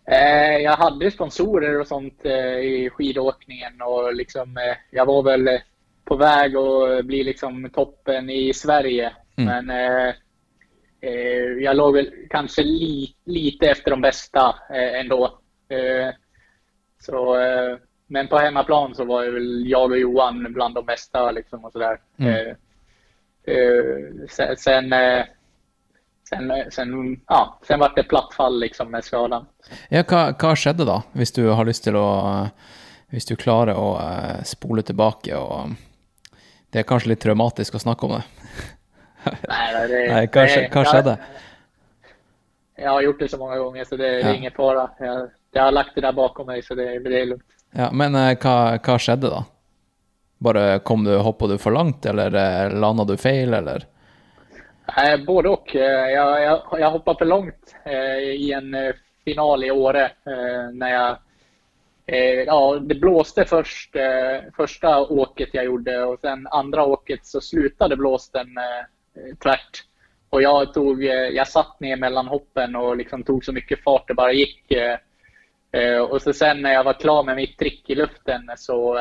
Eh, 0.05 0.57
jag 0.57 0.77
hade 0.77 1.11
sponsorer 1.11 1.79
och 1.79 1.87
sånt 1.87 2.25
eh, 2.25 2.57
i 2.59 2.89
skidåkningen 2.93 3.81
och 3.81 4.15
liksom, 4.15 4.57
eh, 4.57 4.77
jag 4.91 5.05
var 5.05 5.23
väl 5.23 5.47
eh, 5.47 5.61
på 6.05 6.15
väg 6.15 6.55
att 6.55 7.05
bli 7.05 7.23
liksom 7.23 7.69
toppen 7.69 8.29
i 8.29 8.53
Sverige. 8.53 9.11
Mm. 9.37 9.65
Men 9.65 9.69
eh, 9.69 10.07
eh, 10.07 10.13
jag 11.59 11.75
låg 11.75 11.93
väl 11.93 12.11
kanske 12.29 12.63
li, 12.63 13.15
lite 13.25 13.65
efter 13.69 13.91
de 13.91 14.01
bästa 14.01 14.55
eh, 14.69 14.99
ändå. 14.99 15.25
Eh, 15.69 16.15
så, 16.99 17.35
eh, 17.35 17.77
men 18.07 18.27
på 18.27 18.37
hemmaplan 18.37 18.95
så 18.95 19.05
var 19.05 19.23
ju 19.23 19.31
väl 19.31 19.69
jag 19.69 19.91
och 19.91 19.97
Johan 19.97 20.53
bland 20.53 20.75
de 20.75 20.85
bästa. 20.85 21.31
Liksom, 21.31 21.65
och 21.65 21.71
sådär. 21.71 21.99
Mm. 22.17 22.33
Eh, 22.33 22.55
eh, 23.55 24.27
sen, 24.29 24.57
sen, 24.57 24.93
eh, 24.93 25.25
sen, 26.29 26.51
sen, 26.71 27.21
ja, 27.27 27.59
sen 27.67 27.79
var 27.79 27.93
det 27.95 28.03
platt 28.03 28.33
fall 28.33 28.59
liksom, 28.59 28.91
med 28.91 29.03
skadan. 29.03 29.45
Ja, 29.89 30.03
hva, 30.03 30.31
hva 30.39 30.55
skjedde 30.55 30.87
da, 30.87 31.01
hvis 31.13 31.35
du 31.35 31.47
har 31.47 31.65
lyst 31.65 31.83
til 31.83 31.99
å 31.99 32.07
Hvis 33.13 33.27
du 33.29 33.35
klarer 33.37 33.77
å 33.77 33.99
eh, 34.01 34.39
spole 34.43 34.81
tilbake 34.81 35.37
og 35.37 35.75
Det 36.73 36.79
er 36.79 36.87
kanskje 36.89 37.11
litt 37.11 37.21
traumatisk 37.21 37.75
å 37.75 37.81
snakke 37.83 38.05
om 38.07 38.15
det. 38.15 38.23
Nej, 39.49 39.87
det, 39.87 40.13
Nej, 40.13 40.27
det- 40.33 40.39
hva 40.39 40.47
jag- 40.81 40.87
skjedde? 40.87 41.17
Jag 42.75 42.91
har 42.91 43.01
gjort 43.01 43.19
det 43.19 43.27
så 43.27 43.37
många 43.37 43.57
gånger 43.57 43.83
så 43.83 43.95
det, 43.95 44.09
det 44.09 44.19
Ja. 44.19 44.27
är 44.27 44.33
ingen 44.33 44.51
fara. 44.51 44.89
Jag, 44.99 45.29
jag 45.51 45.63
har 45.63 45.71
lagt 45.71 45.95
det 45.95 46.01
där 46.01 46.11
bakom 46.13 46.47
mig 46.47 46.63
så 46.63 46.75
det, 46.75 46.99
det 46.99 47.21
är 47.21 47.25
lugnt. 47.25 47.43
Ja, 47.71 47.89
men 47.91 48.15
eh, 48.15 48.37
hva, 48.41 48.77
hva 48.83 48.99
skjedde 48.99 49.29
da? 49.29 49.45
Bare 50.37 50.79
kom 50.79 51.03
du, 51.03 51.17
hoppa 51.17 51.47
du 51.47 51.57
for 51.57 51.71
langt, 51.71 52.05
eller 52.05 52.33
eh, 52.65 52.79
landa 52.79 53.03
du 53.03 53.17
feil, 53.17 53.53
eller? 53.53 53.85
Nej, 54.97 55.17
både 55.17 55.49
och. 55.49 55.75
Eh, 55.75 56.09
Jag, 56.11 56.43
jag, 56.43 56.61
jag 56.79 56.91
hoppade 56.91 57.17
för 57.17 57.25
långt 57.25 57.75
eh, 57.85 58.17
i 58.17 58.51
en 58.51 58.73
eh, 58.73 58.91
final 59.25 59.63
i 59.63 59.71
Åre. 59.71 60.03
Eh, 60.05 60.71
när 60.73 60.89
jag, 60.91 61.17
eh, 62.05 62.43
ja, 62.45 62.75
det 62.81 62.95
blåste 62.95 63.45
först, 63.45 63.95
eh, 63.95 64.51
första 64.57 64.99
åket 65.01 65.49
jag 65.53 65.65
gjorde 65.65 66.03
och 66.03 66.19
sen 66.19 66.47
andra 66.47 66.83
åket 66.85 67.25
så 67.25 67.41
slutade 67.41 67.95
blåsten 67.95 68.57
eh, 68.57 68.85
tvärt. 69.43 69.83
Och 70.29 70.41
jag, 70.41 70.73
tog, 70.73 71.05
eh, 71.05 71.11
jag 71.13 71.47
satt 71.47 71.79
ner 71.79 71.97
mellan 71.97 72.27
hoppen 72.27 72.75
och 72.75 72.97
liksom 72.97 73.23
tog 73.23 73.45
så 73.45 73.51
mycket 73.51 73.83
fart 73.83 74.07
det 74.07 74.13
bara 74.13 74.31
gick. 74.33 74.71
Eh, 74.71 74.97
eh, 75.71 75.99
och 76.01 76.21
så 76.21 76.33
sen 76.33 76.61
när 76.61 76.73
jag 76.73 76.83
var 76.83 76.93
klar 76.93 77.23
med 77.23 77.35
mitt 77.35 77.57
trick 77.57 77.89
i 77.89 77.95
luften 77.95 78.49
så 78.57 78.97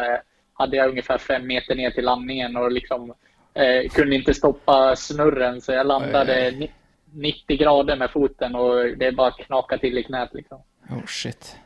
hade 0.54 0.76
jag 0.76 0.88
ungefär 0.90 1.18
fem 1.18 1.46
meter 1.46 1.74
ner 1.74 1.90
till 1.90 2.04
landningen 2.04 2.56
och 2.56 2.72
liksom 2.72 3.14
eh, 3.54 3.90
kunde 3.90 4.16
inte 4.16 4.34
stoppa 4.34 4.96
snurren 4.96 5.60
så 5.60 5.72
jag 5.72 5.86
landade 5.86 6.46
oj, 6.52 6.56
ni- 6.58 6.70
90 7.14 7.56
grader 7.56 7.96
med 7.96 8.10
foten 8.10 8.54
och 8.54 8.98
det 8.98 9.12
bara 9.12 9.30
knakade 9.30 9.80
till 9.80 9.98
i 9.98 10.02
knät. 10.02 10.30
Liksom. 10.32 10.58
Oh, 10.90 11.06
shit. 11.06 11.56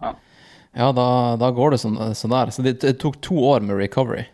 Ja. 0.00 0.16
Ja, 0.72 0.92
da, 0.92 1.36
da 1.36 1.50
går 1.50 1.70
det 1.70 2.28
der. 2.28 2.50
Så 2.50 2.62
det, 2.62 2.80
det 2.80 2.92
tok 2.92 3.20
to 3.20 3.38
år 3.38 3.60
med 3.60 3.78
recovery. 3.78 4.24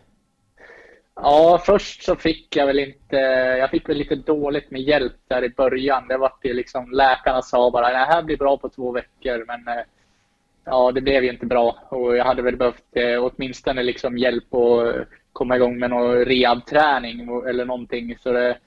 Ja, 1.14 1.62
först 1.66 2.02
så 2.02 2.16
fick 2.16 2.56
jag 2.56 2.66
väl 2.66 2.78
inte, 2.78 3.16
jag 3.58 3.70
fick 3.70 3.88
väl 3.88 3.96
lite 3.96 4.14
dåligt 4.16 4.70
med 4.70 4.80
hjälp 4.80 5.16
där 5.28 5.44
i 5.44 5.48
början. 5.48 6.08
Det 6.08 6.16
var 6.16 6.32
det 6.42 6.52
liksom, 6.52 6.90
läkarna 6.90 7.42
sa 7.42 7.70
bara 7.70 7.90
det 7.90 7.96
här 7.96 8.22
blir 8.22 8.36
bra 8.36 8.56
på 8.56 8.68
två 8.68 8.92
veckor. 8.92 9.44
Men 9.46 9.78
eh, 9.78 9.84
ja, 10.64 10.92
det 10.92 11.00
blev 11.00 11.24
ju 11.24 11.30
inte 11.30 11.46
bra 11.46 11.78
och 11.88 12.16
jag 12.16 12.24
hade 12.24 12.42
väl 12.42 12.56
behövt 12.56 12.84
eh, 12.96 13.24
åtminstone 13.24 13.82
liksom 13.82 14.18
hjälp 14.18 14.54
att 14.54 14.96
eh, 14.96 15.02
komma 15.32 15.56
igång 15.56 15.78
med 15.78 15.90
någon 15.90 16.24
rehabträning 16.24 17.20
eller 17.48 17.64
någonting. 17.64 18.16
Så 18.18 18.32
det, 18.32 18.58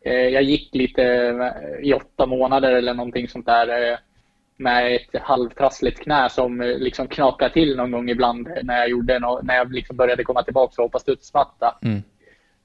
eh, 0.00 0.28
jag 0.28 0.42
gick 0.42 0.74
lite 0.74 1.04
eh, 1.04 1.88
i 1.88 1.94
åtta 1.94 2.26
månader 2.26 2.72
eller 2.72 2.94
någonting 2.94 3.28
sånt 3.28 3.46
där 3.46 3.92
eh, 3.92 3.98
med 4.56 4.94
ett 4.94 5.22
halvtrassligt 5.22 6.00
knä 6.00 6.28
som 6.30 6.60
eh, 6.60 6.78
liksom 6.78 7.08
knakade 7.08 7.52
till 7.52 7.76
någon 7.76 7.90
gång 7.90 8.10
ibland 8.10 8.48
när 8.62 8.78
jag, 8.78 8.88
gjorde 8.88 9.18
nå- 9.18 9.40
när 9.42 9.56
jag 9.56 9.72
liksom 9.72 9.96
började 9.96 10.24
komma 10.24 10.42
tillbaka 10.42 10.82
och 10.82 10.86
hoppa 10.86 10.98
studsmatta. 10.98 11.78
Mm. 11.82 12.02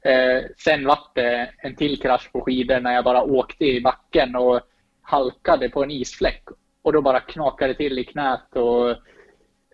Eh, 0.02 0.44
sen 0.58 0.86
vart 0.86 1.16
det 1.16 1.50
en 1.58 1.76
till 1.76 2.02
krasch 2.02 2.32
på 2.32 2.42
skidor 2.42 2.80
när 2.80 2.94
jag 2.94 3.04
bara 3.04 3.24
åkte 3.24 3.66
i 3.66 3.82
backen 3.82 4.36
och 4.36 4.60
halkade 5.02 5.70
på 5.70 5.84
en 5.84 5.92
isfläck. 5.92 6.44
Och 6.82 6.94
då 6.94 7.02
bara 7.02 7.20
knakade 7.20 7.74
till 7.74 8.00
i 8.00 8.04
knät 8.04 8.56
och 8.56 8.90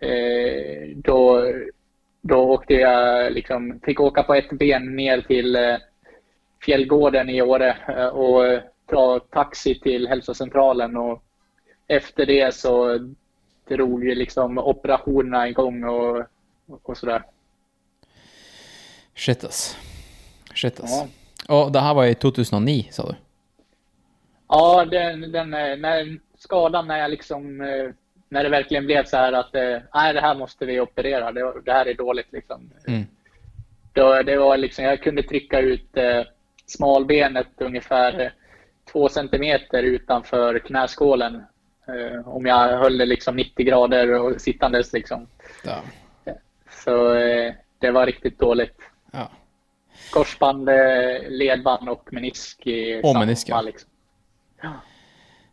eh, 0.08 0.88
då, 0.96 1.52
då 2.20 2.38
åkte 2.38 2.74
jag 2.74 3.32
liksom, 3.32 3.80
fick 3.84 4.00
åka 4.00 4.22
på 4.22 4.34
ett 4.34 4.50
ben 4.50 4.96
ner 4.96 5.20
till 5.20 5.56
eh, 5.56 5.76
Fjällgården 6.64 7.28
i 7.28 7.42
Åre 7.42 7.76
eh, 7.88 8.06
och 8.06 8.60
ta 8.86 9.20
taxi 9.20 9.80
till 9.80 10.08
hälsocentralen 10.08 10.96
och 10.96 11.22
efter 11.88 12.26
det 12.26 12.54
så 12.54 12.98
drog 13.68 14.04
ju 14.04 14.14
liksom 14.14 14.58
operationerna 14.58 15.48
igång 15.48 15.84
och, 15.84 16.26
och 16.82 16.96
sådär. 16.96 17.22
Shit, 19.14 19.44
ass. 19.44 19.76
Shit, 20.54 20.80
ass. 20.80 20.90
Ja. 20.90 21.08
Og 21.48 21.72
det 21.72 21.80
her 21.80 21.94
var 21.94 22.06
i 22.06 22.14
2009, 22.14 22.88
sa 22.90 23.06
du? 23.06 23.14
Ja, 24.48 24.84
den, 24.84 25.32
den, 25.32 25.50
när 25.50 26.18
skadan 26.38 26.86
när 26.86 26.98
jag 26.98 27.10
liksom, 27.10 27.60
eh, 27.60 27.90
när 28.28 28.44
det 28.44 28.50
verkligen 28.50 28.86
blev 28.86 29.04
så 29.04 29.16
här 29.16 29.32
att 29.32 29.54
eh, 29.54 29.78
nej, 29.94 30.14
det 30.14 30.20
här 30.20 30.34
måste 30.34 30.66
vi 30.66 30.80
operera. 30.80 31.32
Det, 31.32 31.52
det 31.64 31.72
här 31.72 31.88
är 31.88 31.94
dåligt 31.94 32.32
liksom. 32.32 32.70
Mm. 32.86 33.06
Då, 33.92 34.22
det 34.22 34.36
var 34.36 34.56
liksom, 34.56 34.84
jag 34.84 35.02
kunde 35.02 35.22
trycka 35.22 35.60
ut 35.60 35.96
eh, 35.96 36.22
smalbenet 36.66 37.48
ungefär 37.56 38.20
eh, 38.20 38.30
två 38.92 39.08
centimeter 39.08 39.82
utanför 39.82 40.58
knäskålen. 40.58 41.42
Eh, 41.88 42.28
om 42.28 42.46
jag 42.46 42.78
höll 42.78 42.98
det 42.98 43.06
liksom 43.06 43.36
90 43.36 43.66
grader 43.66 44.12
och 44.12 44.40
sittandes 44.40 44.92
liksom. 44.92 45.26
Ja. 45.64 45.82
Så 46.84 47.14
eh, 47.14 47.52
det 47.78 47.90
var 47.90 48.06
riktigt 48.06 48.38
dåligt. 48.38 48.76
ja. 49.12 49.28
Korsband, 50.12 50.68
eh, 50.68 51.28
ledband 51.28 51.88
och 51.88 52.12
menisk 52.12 52.66
i 52.66 53.00
Och 53.02 53.08
samma 53.08 53.20
menisk, 53.20 53.48
ja. 53.48 53.60
liksom. 53.60 53.90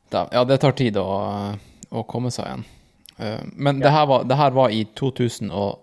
Da, 0.10 0.30
ja, 0.32 0.44
det 0.46 0.58
tar 0.58 0.72
tid 0.72 0.98
å 0.98 2.04
komme 2.08 2.32
seg 2.32 2.46
igjen. 2.46 2.64
Eh, 3.18 3.40
Men 3.54 3.80
det, 3.80 3.90
her 3.90 4.06
var, 4.06 4.24
det 4.24 4.36
her 4.36 4.52
var 4.52 4.70
i 4.70 4.86
2009, 4.86 5.76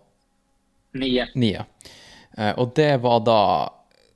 Nio. 0.92 1.26
ja. 1.34 1.64
Eh, 2.36 2.58
og 2.58 2.72
det 2.74 2.96
var 3.02 3.20
da 3.20 3.40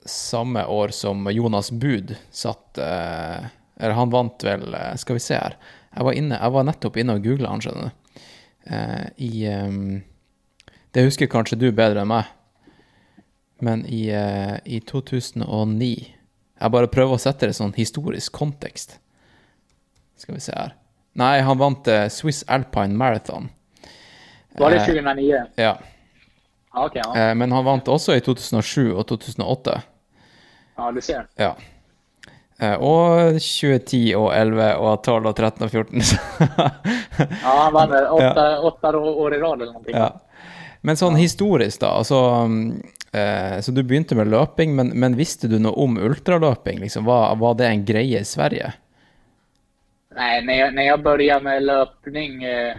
samme 0.07 0.65
år 0.67 0.89
som 0.89 1.27
Jonas 1.33 1.71
Bud 1.71 2.15
satt 2.31 2.79
Eller 2.79 3.91
han 3.93 4.11
vant 4.11 4.45
vel 4.45 4.75
eh, 4.75 4.95
Skal 4.97 5.15
vi 5.19 5.21
se 5.21 5.35
her. 5.35 5.57
Jeg 5.97 6.05
var, 6.05 6.13
inne, 6.13 6.37
jeg 6.43 6.53
var 6.53 6.65
nettopp 6.69 6.97
inne 7.01 7.15
og 7.17 7.25
googla 7.25 7.49
han, 7.55 7.63
skjønner 7.65 7.89
du. 7.89 8.21
Eh, 8.67 9.07
I 9.25 9.31
ehm, 9.49 10.03
Det 10.93 11.05
husker 11.07 11.29
kanskje 11.33 11.57
du 11.61 11.71
bedre 11.73 12.03
enn 12.05 12.11
meg. 12.11 12.27
Men 13.65 13.87
i, 13.89 14.03
eh, 14.13 14.59
i 14.69 14.81
2009 14.85 15.91
Jeg 16.61 16.73
bare 16.73 16.89
prøver 16.93 17.17
å 17.17 17.21
sette 17.21 17.47
det 17.47 17.55
i 17.55 17.57
sånn 17.57 17.73
historisk 17.77 18.33
kontekst. 18.37 18.99
Skal 20.17 20.35
vi 20.37 20.41
se 20.45 20.53
her. 20.57 20.75
Nei, 21.17 21.41
han 21.45 21.59
vant 21.61 21.89
eh, 21.89 22.09
Swiss 22.13 22.43
Alpine 22.49 22.97
Marathon. 22.97 23.49
Var 24.57 24.71
det 24.73 24.81
Eh, 24.83 24.87
2009? 24.87 25.31
Ja. 25.57 25.75
Ja, 26.75 26.85
okej. 26.87 27.03
ja. 27.05 27.13
Eh, 27.31 27.35
Men 27.35 27.53
han 27.53 27.65
vant 27.65 27.89
også 27.89 28.17
i 28.17 28.21
2007 28.21 28.93
og 28.97 29.07
2008. 29.09 29.83
ja, 30.77 30.91
du 30.93 31.01
ser. 31.01 31.27
Ja. 31.41 31.55
Eh, 32.59 32.75
Och 32.75 33.41
2010 33.41 34.15
och 34.15 34.35
11 34.35 34.77
och 34.77 35.03
12 35.03 35.27
och 35.27 35.37
13 35.37 35.65
och 35.65 35.71
14. 35.71 36.01
Ja, 37.43 37.63
han 37.63 37.73
vann 37.73 38.07
åtta, 38.07 38.97
år, 38.99 39.35
i 39.35 39.39
rad 39.39 39.63
eller 39.63 39.73
någonting. 39.73 39.97
ja. 39.97 40.21
Men 40.81 40.97
sånn 40.97 41.17
historisk, 41.17 41.81
da. 41.81 41.87
Altså, 41.99 42.15
mm, 42.15 42.83
eh, 43.13 43.61
så 43.61 43.73
du 43.73 43.83
begynte 43.83 44.15
med 44.15 44.29
løping, 44.31 44.77
men, 44.77 44.89
men 44.95 45.17
visste 45.17 45.49
du 45.49 45.59
noe 45.59 45.73
om 45.73 45.99
ultraløping? 45.99 46.79
Liksom? 46.79 47.05
Var, 47.05 47.37
var 47.37 47.55
det 47.55 47.67
en 47.67 47.85
greie 47.85 48.21
i 48.21 48.25
Sverige? 48.25 48.73
Nej, 50.15 50.45
när 50.45 50.55
jag, 50.55 50.75
när 50.75 50.83
jag 50.83 51.03
började 51.03 51.45
med 51.45 51.63
löpning 51.63 52.45
eh, 52.45 52.77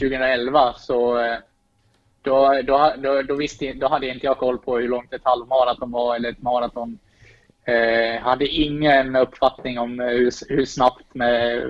2011 0.00 0.74
så 0.76 1.18
eh, 1.18 1.36
då, 2.22 2.62
då, 2.64 2.92
då, 2.98 3.22
då, 3.22 3.34
visste, 3.34 3.72
då 3.72 3.88
hade 3.88 4.08
inte 4.08 4.26
jag 4.26 4.38
koll 4.38 4.58
på 4.58 4.78
hur 4.78 4.88
långt 4.88 5.12
ett 5.12 5.24
halvmaraton 5.24 5.90
var 5.90 6.16
eller 6.16 6.30
ett 6.30 6.42
maraton. 6.42 6.98
Eh, 7.68 8.20
hade 8.22 8.46
ingen 8.48 9.16
uppfattning 9.16 9.78
om 9.78 9.98
hur, 9.98 10.30
hur 10.54 10.64
snabbt 10.64 11.14
med 11.14 11.62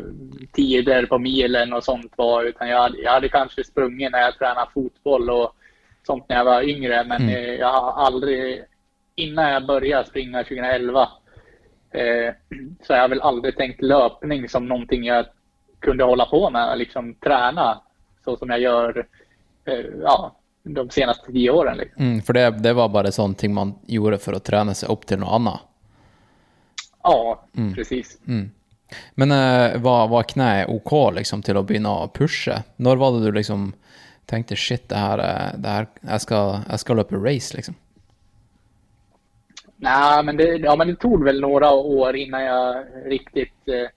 tider 0.53 1.07
på 1.07 1.19
milen 1.19 1.73
och 1.73 1.85
sånt 1.85 2.13
var. 2.17 2.45
Utan 2.45 2.69
jag, 2.69 2.79
hade, 2.83 2.99
jag 2.99 3.13
hade 3.13 3.29
kanske 3.29 3.65
sprungit 3.65 4.13
när 4.13 4.19
jag 4.21 4.39
tränade 4.39 4.71
fotboll 4.75 5.31
och 5.31 5.53
sånt 6.07 6.25
när 6.29 6.37
jag 6.37 6.45
var 6.45 6.63
yngre. 6.69 7.05
Men 7.05 7.23
Mm. 7.23 7.35
eh, 7.35 7.55
jag 7.55 7.73
har 7.73 7.93
aldrig, 8.07 8.65
innan 9.15 9.51
jag 9.53 9.67
började 9.67 10.09
springa 10.09 10.43
2011, 10.45 11.09
eh, 11.93 12.35
så 12.87 12.93
har 12.93 13.01
jag 13.01 13.09
väl 13.09 13.21
aldrig 13.21 13.57
tänkt 13.57 13.83
löpning 13.83 14.49
som 14.49 14.67
någonting 14.69 15.05
jag 15.05 15.27
kunde 15.81 16.05
hålla 16.05 16.27
på 16.27 16.51
med, 16.51 16.79
liksom 16.79 17.15
träna 17.15 17.81
så 18.25 18.37
som 18.37 18.51
jag 18.51 18.61
gör 18.61 19.07
eh, 19.65 19.85
ja, 20.03 20.37
de 20.63 20.91
senaste 20.91 21.33
tio 21.33 21.51
åren. 21.51 21.77
Liksom. 21.77 22.05
Mm, 22.05 22.23
for 22.23 22.33
det, 22.33 22.51
det 22.51 22.73
var 22.73 22.89
bare 22.89 23.13
sånne 23.13 23.35
ting 23.35 23.55
man 23.55 23.75
gjorde 23.87 24.19
for 24.19 24.35
å 24.35 24.39
trene 24.41 24.75
seg 24.75 24.91
opp 24.91 25.07
til 25.07 25.19
noe 25.19 25.35
annet. 25.39 25.65
Ja, 27.09 27.45
precis. 27.75 28.19
Men 29.15 29.33
eh, 29.33 29.81
var, 29.81 30.09
var 30.09 30.23
kneet 30.23 30.69
OK 30.69 30.93
liksom, 31.17 31.43
til 31.45 31.57
å 31.61 31.63
begynne 31.65 31.89
å 31.93 32.09
pushe? 32.13 32.63
Når 32.77 32.97
var 33.01 33.13
det 33.19 33.27
du 33.27 33.33
liksom 33.37 33.73
tenkte 34.29 34.57
shit, 34.57 34.87
det 34.89 34.97
her, 35.01 35.19
er- 35.25 35.57
det 35.57 35.69
her 35.75 35.87
jeg, 36.03 36.21
skal, 36.25 36.63
jeg 36.69 36.79
skal 36.85 36.97
løpe 37.01 37.17
race, 37.21 37.57
liksom? 37.57 37.77
Nej, 39.77 40.23
men 40.25 40.37
det, 40.37 40.45
ja, 40.57 40.77
men 40.77 40.87
det 40.89 40.97
tog 40.97 41.25
väl 41.25 41.41
några 41.41 41.71
år 41.73 42.17
innan 42.17 42.43
jag 42.43 42.85
riktigt 43.07 43.69
eh, 43.69 43.89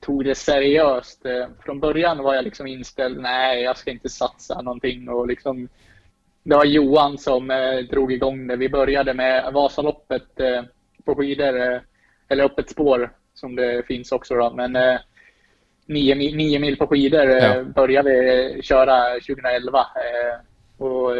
tog 0.00 0.24
det 0.24 0.34
seriöst. 0.34 1.26
Eh, 1.26 1.46
från 1.64 1.80
början 1.80 2.18
var 2.22 2.34
jag 2.34 2.44
liksom 2.44 2.66
inställd, 2.66 3.20
nej, 3.20 3.62
jag 3.62 3.76
ska 3.78 3.90
inte 3.90 4.08
satsa 4.08 4.60
någonting. 4.62 5.08
Och 5.08 5.26
liksom, 5.26 5.68
det 6.42 6.56
var 6.56 6.64
Johan 6.64 7.18
som 7.18 7.50
eh, 7.50 7.76
drog 7.90 8.12
igång 8.12 8.46
det. 8.46 8.56
Vi 8.56 8.68
började 8.68 9.14
med 9.14 9.52
Vasaloppet 9.52 10.40
eh, 10.40 10.62
på 11.04 11.14
skidor, 11.14 11.60
eh, 11.72 11.78
eller 12.28 12.44
öppet 12.44 12.70
spår 12.70 13.10
som 13.34 13.56
det 13.56 13.86
finns 13.86 14.12
också. 14.12 14.34
Då. 14.34 14.52
Men 14.54 14.76
eh, 14.76 14.98
nio, 15.86 16.14
nio 16.14 16.58
mil 16.58 16.76
på 16.76 16.86
skidor 16.86 17.30
eh, 17.30 17.44
Ja. 17.44 17.62
började 17.64 18.10
vi 18.10 18.62
köra 18.62 19.12
2011. 19.12 19.78
Eh, 19.78 20.84
och, 20.84 21.10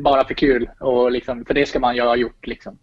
bara 0.00 0.24
för 0.24 0.34
kul, 0.34 0.70
och 0.80 1.10
liksom, 1.12 1.44
för 1.44 1.54
det 1.54 1.66
ska 1.66 1.78
man 1.78 1.96
ju 1.96 2.02
ha 2.02 2.16
gjort. 2.16 2.46
Liksom. 2.46 2.78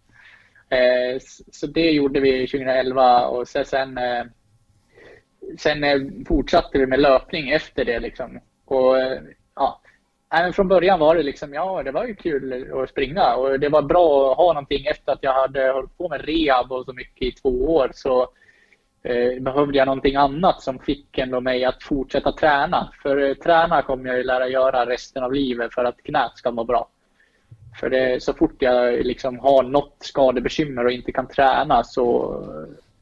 Eh, 0.68 1.20
så 1.52 1.66
det 1.66 1.90
gjorde 1.90 2.20
vi 2.20 2.46
2011 2.46 3.26
och 3.26 3.48
sen, 3.48 3.98
sen, 5.58 6.24
fortsatte 6.28 6.78
vi 6.78 6.86
med 6.86 7.00
löpning 7.00 7.50
efter 7.50 7.84
det. 7.84 8.00
Liksom. 8.00 8.40
Och, 8.64 8.96
även 10.40 10.52
från 10.52 10.68
början 10.68 11.00
var 11.00 11.16
det 11.16 11.22
liksom, 11.22 11.54
ja 11.54 11.82
det 11.82 11.90
var 11.90 12.04
ju 12.04 12.14
kul 12.14 12.72
att 12.82 12.90
springa 12.90 13.34
och 13.34 13.60
det 13.60 13.68
var 13.68 13.82
bra 13.82 14.32
att 14.32 14.36
ha 14.36 14.52
någonting 14.52 14.86
efter 14.86 15.12
att 15.12 15.22
jag 15.22 15.34
hade 15.34 15.72
hållit 15.72 15.98
på 15.98 16.08
med 16.08 16.24
rehab 16.24 16.72
och 16.72 16.84
så 16.84 16.92
mycket 16.92 17.22
i 17.22 17.32
två 17.32 17.74
år 17.74 17.90
så 17.94 18.28
eh, 19.02 19.42
behövde 19.42 19.78
jag 19.78 19.86
någonting 19.86 20.16
annat 20.16 20.62
som 20.62 20.78
fick 20.78 21.18
ändå 21.18 21.40
mig 21.40 21.64
att 21.64 21.82
fortsätta 21.82 22.32
träna. 22.32 22.92
För 23.02 23.28
eh, 23.28 23.34
träna 23.34 23.82
kommer 23.82 24.08
jag 24.08 24.18
ju 24.18 24.24
lära 24.24 24.48
göra 24.48 24.86
resten 24.86 25.22
av 25.22 25.32
livet 25.32 25.74
för 25.74 25.84
att 25.84 26.02
knät 26.02 26.32
ska 26.34 26.50
må 26.50 26.64
bra. 26.64 26.88
För 27.80 27.90
det, 27.90 28.22
så 28.22 28.34
fort 28.34 28.56
jag 28.58 29.06
liksom 29.06 29.38
har 29.38 29.62
något 29.62 29.96
skadebekymmer 30.00 30.84
och 30.84 30.92
inte 30.92 31.12
kan 31.12 31.28
träna 31.28 31.84
så, 31.84 32.40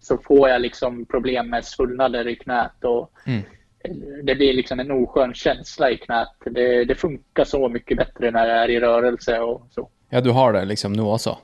så 0.01 0.19
får 0.19 0.49
jag 0.49 0.61
liksom 0.61 1.05
problem 1.05 1.51
med 1.51 1.65
svullnader 1.65 2.29
i 2.29 2.37
knät. 2.37 2.85
Och 2.85 3.11
Mm. 3.27 3.43
Det 4.23 4.35
blir 4.35 4.53
liksom 4.55 4.81
en 4.81 4.91
oskön 4.91 5.35
känsla 5.35 5.91
i 5.91 5.97
knät. 5.97 6.29
Det, 6.45 6.85
det 6.85 6.95
funkar 6.95 7.45
så 7.45 7.69
mycket 7.69 7.97
bättre 7.97 8.31
när 8.31 8.47
jag 8.47 8.59
är 8.59 8.69
i 8.71 8.81
rörelse 8.81 9.39
och 9.41 9.67
så. 9.71 9.89
Ja, 10.09 10.21
du 10.21 10.31
har 10.31 10.53
det 10.53 10.65
liksom 10.65 10.93
nå 10.93 11.11
også? 11.11 11.39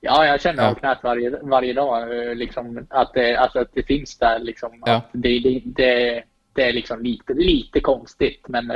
Ja, 0.00 0.26
jag 0.26 0.40
känner 0.40 0.62
Ja. 0.62 0.70
av 0.70 0.74
knät 0.74 0.98
varje, 1.02 1.30
varje 1.42 1.72
dag. 1.72 2.28
eh, 2.28 2.34
Liksom, 2.34 2.86
att, 2.90 3.14
det, 3.14 3.36
alltså 3.36 3.58
att 3.58 3.68
det 3.74 3.82
finns 3.82 4.18
där. 4.18 4.38
Liksom, 4.38 4.82
Ja. 4.86 4.92
att 4.94 5.04
det, 5.12 5.38
det, 5.38 5.62
det, 5.64 6.22
det 6.52 6.62
är 6.68 6.72
liksom 6.72 7.02
lite, 7.02 7.32
lite 7.34 7.80
konstigt, 7.80 8.44
men, 8.48 8.72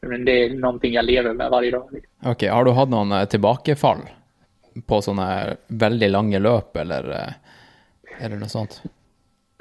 men 0.00 0.24
det 0.24 0.44
är 0.44 0.50
någonting 0.54 0.92
jag 0.92 1.04
lever 1.04 1.32
med 1.32 1.50
varje 1.50 1.70
dag. 1.70 1.88
Liksom. 1.92 2.30
Ok, 2.30 2.42
har 2.42 2.64
du 2.64 2.70
hatt 2.70 2.88
noen 2.88 3.12
eh, 3.12 3.24
tilbakefall 3.24 3.98
på 4.86 5.02
sånne 5.02 5.56
veldig 5.66 6.10
lange 6.10 6.38
løp, 6.38 6.76
eller, 6.76 7.10
eh, 7.10 8.24
eller 8.24 8.36
noe 8.36 8.48
sånt? 8.48 8.82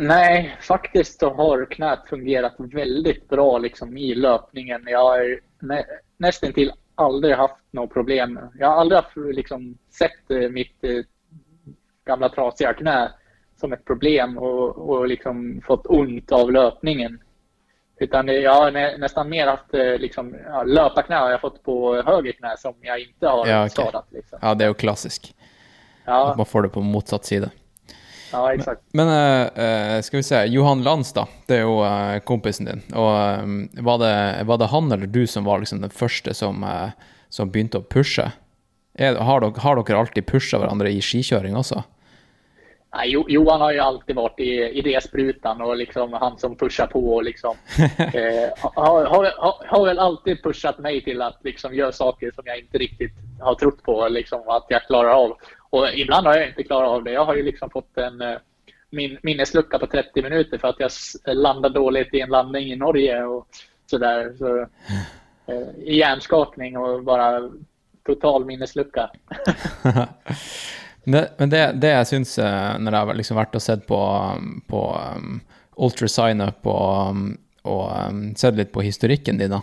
Nej, 0.02 0.58
faktiskt 0.62 1.20
så 1.20 1.34
har 1.34 1.66
knät 1.66 2.00
fungerat 2.10 2.56
väldigt 2.58 3.30
bra 3.30 3.58
liksom, 3.58 3.98
i 3.98 4.16
löpningen. 4.16 4.84
Jag 4.88 5.00
har 5.00 5.40
nä, 5.60 5.86
nästan 6.18 6.54
till 6.54 6.72
aldrig 6.96 7.36
haft 7.36 7.56
något 7.72 7.94
problem. 7.94 8.40
Jag 8.60 8.68
har 8.68 8.76
aldrig 8.76 8.98
haft, 9.02 9.16
liksom, 9.16 9.78
sett 9.92 10.32
eh, 10.32 10.50
mitt 10.50 10.84
eh, 10.84 11.04
gamla 12.06 12.30
trasiga 12.30 12.74
knä 12.74 13.12
som 13.60 13.74
ett 13.74 13.86
problem 13.86 14.38
och, 14.38 14.90
och 14.90 15.08
liksom 15.08 15.62
fått 15.68 15.86
ont 15.88 16.32
av 16.32 16.52
löpningen. 16.52 17.20
Utan 18.00 18.28
jag 18.28 18.54
har 18.54 18.72
nä, 18.72 18.98
nästan 18.98 19.30
mer 19.30 19.48
haft 19.48 19.74
eh, 19.74 19.98
liksom, 19.98 20.36
ja, 20.46 20.64
löparknä 20.64 21.16
har 21.16 21.32
jag 21.32 21.42
fått 21.42 21.64
på 21.64 22.02
höger 22.02 22.32
knä 22.32 22.56
som 22.58 22.74
jag 22.82 23.00
inte 23.00 23.28
har 23.28 23.48
Ja, 23.48 23.60
okej. 23.66 23.70
skadat. 23.70 24.08
Liksom. 24.12 24.40
Ja, 24.42 24.54
det 24.56 24.64
er 24.66 24.68
jo 24.68 24.74
klassisk. 24.74 25.36
At 25.36 25.38
Ja, 26.06 26.34
man 26.38 26.46
får 26.46 26.62
det 26.62 26.70
på 26.70 26.82
motsatt 26.82 27.26
side. 27.26 27.50
Ja, 28.32 28.54
exakt. 28.54 28.82
Men 28.94 29.08
eh, 29.08 29.64
eh, 29.66 30.02
skal 30.02 30.18
vi 30.20 30.24
se, 30.24 30.44
Johan 30.46 30.84
Lands, 30.84 31.14
da. 31.14 31.26
Det 31.48 31.58
er 31.60 31.62
jo 31.66 31.80
eh, 31.86 32.20
kompisen 32.28 32.66
din. 32.70 32.84
Og 32.96 33.12
eh, 33.16 33.84
var, 33.84 33.98
det, 34.04 34.14
var 34.48 34.58
det 34.62 34.72
han 34.74 34.92
eller 34.92 35.08
du 35.08 35.26
som 35.28 35.46
var 35.46 35.60
liksom 35.64 35.82
den 35.82 35.90
første 35.94 36.34
som, 36.34 36.64
eh, 36.64 36.92
som 37.30 37.52
begynte 37.52 37.82
å 37.82 37.88
pushe? 37.88 38.32
Er, 39.00 39.16
har, 39.24 39.40
dere, 39.42 39.60
har 39.64 39.80
dere 39.80 40.00
alltid 40.04 40.26
pusha 40.28 40.60
hverandre 40.60 40.92
i 40.92 41.02
skikjøring 41.02 41.56
også? 41.56 41.84
Nej, 42.92 43.08
Jo- 43.14 43.26
Johan 43.32 43.62
har 43.62 43.72
ju 43.72 43.80
alltid 43.80 44.16
varit 44.16 44.40
i 44.40 44.52
idésprutan 44.80 45.62
och 45.62 45.78
liksom 45.78 46.14
han 46.14 46.38
som 46.38 46.56
pushar 46.56 46.88
på 46.88 47.14
och 47.14 47.24
liksom, 47.24 47.56
eh, 47.98 48.50
har, 48.76 49.06
har, 49.06 49.32
har, 49.38 49.54
har 49.68 49.86
väl 49.86 50.00
alltid 50.00 50.44
pushat 50.44 50.80
mig 50.80 51.04
till 51.04 51.22
att 51.22 51.40
liksom 51.44 51.74
göra 51.76 51.92
saker 51.92 52.32
som 52.36 52.44
jag 52.46 52.60
inte 52.60 52.78
riktigt 52.78 53.12
har 53.40 53.56
trott 53.56 53.84
på 53.84 54.08
liksom, 54.08 54.42
att 54.48 54.66
jag 54.70 54.84
klarar 54.84 55.10
av. 55.24 55.38
Och 55.72 55.94
ibland 55.94 56.28
har 56.28 56.36
jag 56.38 56.48
inte 56.48 56.64
klarat 56.64 56.90
av 56.90 57.04
det. 57.04 57.12
Jag 57.12 57.26
har 57.26 57.36
ju 57.36 57.44
liksom 57.44 57.70
fått 57.70 57.98
en 57.98 58.22
eh, 58.22 58.38
min, 58.90 59.18
minneslucka 59.24 59.80
på 59.80 59.88
30 59.88 60.22
minuter 60.22 60.58
för 60.58 60.68
att 60.68 60.80
jag 60.80 60.92
landade 61.38 61.74
dåligt 61.74 62.14
i 62.14 62.20
en 62.20 62.30
landning 62.30 62.72
i 62.72 62.76
Norge 62.76 63.24
och 63.24 63.48
sådär. 63.86 64.34
Så, 64.38 64.60
eh, 65.52 65.94
hjärnskakning 65.94 66.78
och 66.78 67.04
bara 67.04 67.50
total 68.06 68.46
minneslucka. 68.46 69.10
Det, 71.04 71.32
men 71.38 71.50
det, 71.50 71.72
det 71.76 71.88
jag 71.88 72.08
syns, 72.08 72.40
eh, 72.40 72.80
när 72.80 72.92
jag 72.92 73.06
har 73.06 73.14
liksom 73.14 73.38
varit 73.38 73.56
och 73.56 73.62
sett 73.62 73.88
på, 73.88 74.32
på 74.68 75.00
um, 75.18 75.42
Ultra 75.76 76.08
Signup 76.08 76.68
og, 76.68 77.10
um, 77.10 77.38
och, 77.62 78.08
um, 78.08 78.36
sett 78.36 78.56
lite 78.56 78.72
på 78.72 78.82
historiken 78.82 79.38
din, 79.38 79.52
är 79.52 79.62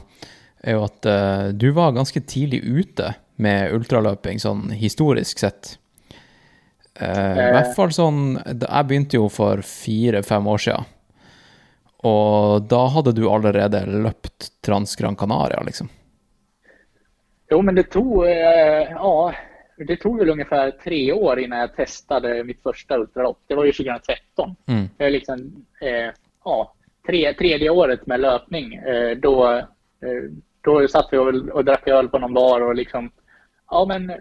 er 0.70 1.06
eh, 1.06 1.46
jo 1.46 1.52
du 1.52 1.70
var 1.70 1.92
ganska 1.92 2.20
tidigt 2.20 2.64
ute 2.64 3.14
med 3.36 3.72
ultralöpning 3.72 4.40
sånn 4.40 4.70
historisk 4.70 5.38
sett. 5.38 5.78
Eh, 6.98 7.40
I 7.48 7.50
hvert 7.54 7.74
fall 7.76 7.92
sånn 7.94 8.22
Jeg 8.42 8.86
begynte 8.88 9.20
jo 9.20 9.28
for 9.30 9.62
fire-fem 9.62 10.46
år 10.50 10.64
siden. 10.64 10.94
Og 12.06 12.66
da 12.70 12.80
hadde 12.94 13.14
du 13.14 13.24
allerede 13.30 13.82
løpt 13.86 14.52
Trans 14.62 14.94
Gran 14.98 15.16
Canaria, 15.18 15.62
liksom. 15.66 15.88
Jo, 17.50 17.62
men 17.62 17.74
det 17.74 17.88
tog, 17.90 18.26
eh, 18.28 18.90
ja, 18.90 19.34
det 19.76 19.96
tog 19.96 20.18
väl 20.18 20.30
ungefär 20.30 20.70
tre 20.70 21.12
år 21.12 21.38
innan 21.38 21.58
jag 21.58 21.76
testade 21.76 22.44
mitt 22.44 22.62
första 22.62 22.98
ultralopp. 22.98 23.38
Det 23.46 23.54
var 23.54 23.64
ju 23.64 23.72
2013. 23.72 24.56
Mm. 24.66 24.88
Är 24.98 25.10
liksom, 25.10 25.64
eh, 25.80 26.14
ja, 26.44 26.72
tre, 27.06 27.34
tredje 27.34 27.70
året 27.70 28.06
med 28.06 28.20
löpning. 28.20 28.74
Eh, 28.74 29.16
då, 29.16 29.48
eh, 29.48 29.64
då 30.60 30.88
satt 30.88 31.08
vi 31.10 31.18
och, 31.18 31.34
och 31.34 31.64
drack 31.64 31.88
öl 31.88 32.08
på 32.08 32.18
någon 32.18 32.34
bar 32.34 32.60
och 32.60 32.74
liksom, 32.74 33.10
ja 33.70 33.84
men 33.88 34.12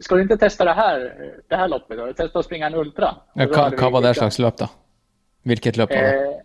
Ska 0.00 0.14
du 0.14 0.22
inte 0.22 0.36
testa 0.36 0.64
det 0.64 0.72
här, 0.72 1.14
det 1.48 1.56
här 1.56 1.68
loppet 1.68 1.98
då? 1.98 2.12
Testa 2.12 2.38
att 2.38 2.44
springa 2.44 2.66
en 2.66 2.74
ultra? 2.74 3.14
Ja, 3.34 3.46
då 3.46 3.76
hva 3.76 3.90
var 3.90 4.02
det 4.02 4.14
slags 4.14 4.38
løp, 4.38 4.56
da? 4.56 4.70
Hvilket 5.42 5.76
løp 5.76 5.90
var 5.90 5.96
det? 5.96 6.24
Eh, 6.24 6.36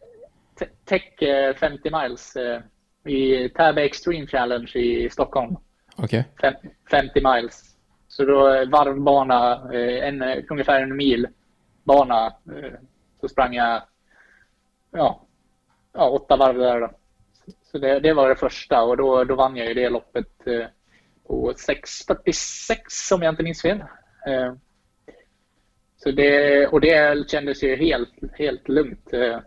Te- 0.59 0.69
Tech 0.85 1.21
eh, 1.21 1.55
50 1.55 1.89
miles 2.01 2.35
eh, 2.35 2.61
i 3.05 3.49
Täby 3.49 3.81
Extreme 3.81 4.27
Challenge 4.27 4.71
i 4.75 5.09
Stockholm. 5.09 5.55
Ok. 5.97 6.11
Fem- 6.41 6.69
50 6.91 7.21
miles. 7.33 7.75
Så 8.07 8.25
då 8.25 8.49
eh, 8.53 8.69
varvbana, 8.69 9.53
eh, 9.73 10.07
en, 10.07 10.21
eh, 10.21 10.43
ungefär 10.49 10.81
en 10.81 10.95
mil. 10.95 11.27
bana 11.83 12.25
eh, 12.25 12.71
så 13.21 13.27
sprang 13.29 13.53
jag 13.53 13.81
ja, 14.91 15.21
ja, 15.93 16.09
åtta 16.09 16.35
varv 16.37 16.57
där. 16.57 16.79
Då. 16.81 16.89
Så 17.71 17.77
det, 17.77 17.99
det 17.99 18.13
var 18.13 18.29
det 18.29 18.35
första 18.35 18.83
och 18.83 18.97
då, 18.97 19.23
då 19.23 19.35
vann 19.35 19.55
jag 19.57 19.67
ju 19.67 19.73
det 19.73 19.89
loppet 19.89 20.47
eh, 20.47 20.65
på 21.27 21.53
6.46 21.53 23.13
om 23.13 23.21
jag 23.21 23.31
inte 23.31 23.43
minns 23.43 23.61
fel. 23.61 23.79
Eh, 24.27 24.53
så 26.03 26.11
det, 26.11 26.67
och 26.67 26.81
det 26.81 27.29
kändes 27.29 27.63
ju 27.63 27.75
helt, 27.75 28.13
helt 28.33 28.69
lugnt. 28.69 29.13
Eh, 29.13 29.39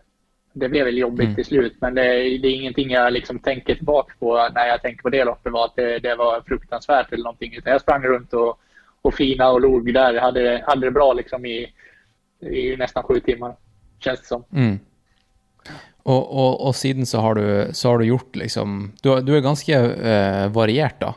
det 0.53 0.69
blev 0.69 0.85
väl 0.85 0.97
jobbigt 0.97 1.23
Mm. 1.23 1.35
till 1.35 1.45
slut, 1.45 1.75
men 1.81 1.95
det, 1.95 2.01
det 2.37 2.47
är 2.47 2.55
ingenting 2.55 2.89
jag 2.89 3.13
liksom 3.13 3.39
tänker 3.39 3.75
tillbaka 3.75 4.13
på 4.19 4.49
när 4.55 4.67
jag 4.67 4.81
tänker 4.81 5.01
på 5.01 5.09
det 5.09 5.23
loppet 5.23 5.53
var 5.53 5.65
att 5.65 5.75
det, 5.75 5.99
det 5.99 6.15
var 6.15 6.41
fruktansvärt 6.41 7.13
eller 7.13 7.23
någonting. 7.23 7.53
Utan 7.53 7.71
jag 7.71 7.81
sprang 7.81 8.03
runt 8.03 8.33
och, 8.33 8.59
och 9.01 9.13
fina 9.13 9.49
och 9.49 9.61
log 9.61 9.93
där. 9.93 10.19
Hade, 10.19 10.63
hade 10.67 10.87
det 10.87 10.91
bra 10.91 11.13
liksom 11.13 11.45
i, 11.45 11.73
i 12.41 12.75
nästan 12.77 13.03
sju 13.03 13.19
timmar, 13.19 13.55
känns 13.99 14.19
det 14.19 14.25
som. 14.27 14.43
Mm. 14.53 14.79
Og, 16.07 16.23
og, 16.31 16.61
og 16.67 16.75
siden 16.75 17.05
så 17.05 17.19
har 17.19 17.35
du, 17.35 17.73
så 17.73 17.89
har 17.89 17.97
du 17.97 18.05
gjort 18.05 18.35
liksom 18.35 18.93
Du, 19.03 19.09
du 19.21 19.33
er 19.35 19.41
ganske 19.43 19.75
eh, 19.75 20.47
variert, 20.55 21.01
da. 21.01 21.13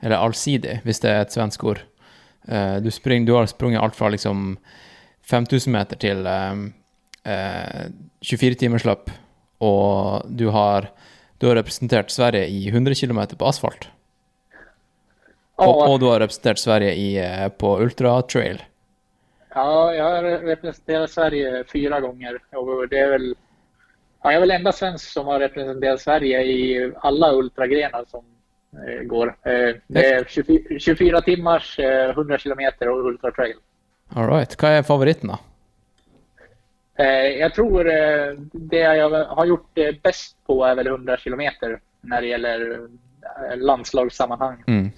Eller 0.00 0.16
allsidig, 0.16 0.80
hvis 0.84 1.02
det 1.02 1.10
er 1.10 1.24
et 1.24 1.34
svensk 1.34 1.64
ord. 1.64 1.82
Eh, 2.48 2.76
du, 2.80 2.90
spring, 2.90 3.26
du 3.28 3.34
har 3.36 3.46
sprunget 3.50 3.82
alt 3.82 3.96
fra 3.96 4.08
liksom 4.12 4.56
5000 5.30 5.72
meter 5.72 6.00
til 6.00 6.26
eh, 6.26 6.64
eh, 7.28 7.84
24-timersløp, 8.24 9.12
og 9.60 10.26
du 10.28 10.48
har, 10.54 10.90
du 11.38 11.50
har 11.50 11.60
representert 11.60 12.12
Sverige 12.12 12.48
i 12.48 12.68
100 12.68 12.94
km 12.94 13.22
på 13.36 13.48
asfalt. 13.48 13.90
Ja, 15.60 15.68
og 15.68 16.00
du 16.00 16.08
har 16.08 16.22
representert 16.22 16.58
Sverige 16.58 16.94
i, 16.96 17.08
eh, 17.20 17.48
på 17.48 17.76
ultratrail. 17.84 18.62
Ja, 19.54 19.94
jag 19.94 20.04
har 20.04 20.22
representerat 20.22 21.10
Sverige 21.10 21.64
fyra 21.72 22.00
gånger 22.00 22.38
och 22.56 22.88
det 22.88 22.98
är 22.98 23.10
väl 23.10 23.34
ja, 24.22 24.32
jag 24.32 24.34
är 24.34 24.40
väl 24.40 24.50
enda 24.50 24.72
svensk 24.72 25.12
som 25.12 25.26
har 25.26 25.40
representerat 25.40 26.00
Sverige 26.00 26.42
i 26.42 26.92
alla 26.96 27.32
ultragrenar 27.32 28.04
som 28.10 28.20
eh, 28.20 28.29
går. 29.02 29.28
Eh, 29.42 29.76
det 29.86 30.06
är 30.06 30.24
24, 30.28 30.78
24 30.78 31.20
timmars, 31.20 31.78
eh, 31.78 32.10
100 32.10 32.38
kilometer 32.38 32.88
och 32.88 33.06
ultratrail. 33.06 33.54
All 34.14 34.26
right. 34.26 34.56
Hva 34.58 34.78
er 34.78 34.82
favoritten, 34.82 35.30
da? 35.30 35.38
Eh, 36.98 37.38
jag 37.40 37.54
tror 37.54 37.88
eh, 37.88 38.34
det 38.52 38.78
jag 38.78 39.24
har 39.24 39.46
gjort 39.46 39.78
eh, 39.78 39.94
bäst 40.02 40.36
på 40.46 40.64
är 40.64 40.74
väl 40.74 40.86
100 40.86 41.16
kilometer 41.16 41.80
när 42.00 42.20
det 42.20 42.26
gäller 42.26 42.72
eh, 42.72 43.56
landslagssammanhang. 43.56 44.64
Mm. 44.66 44.90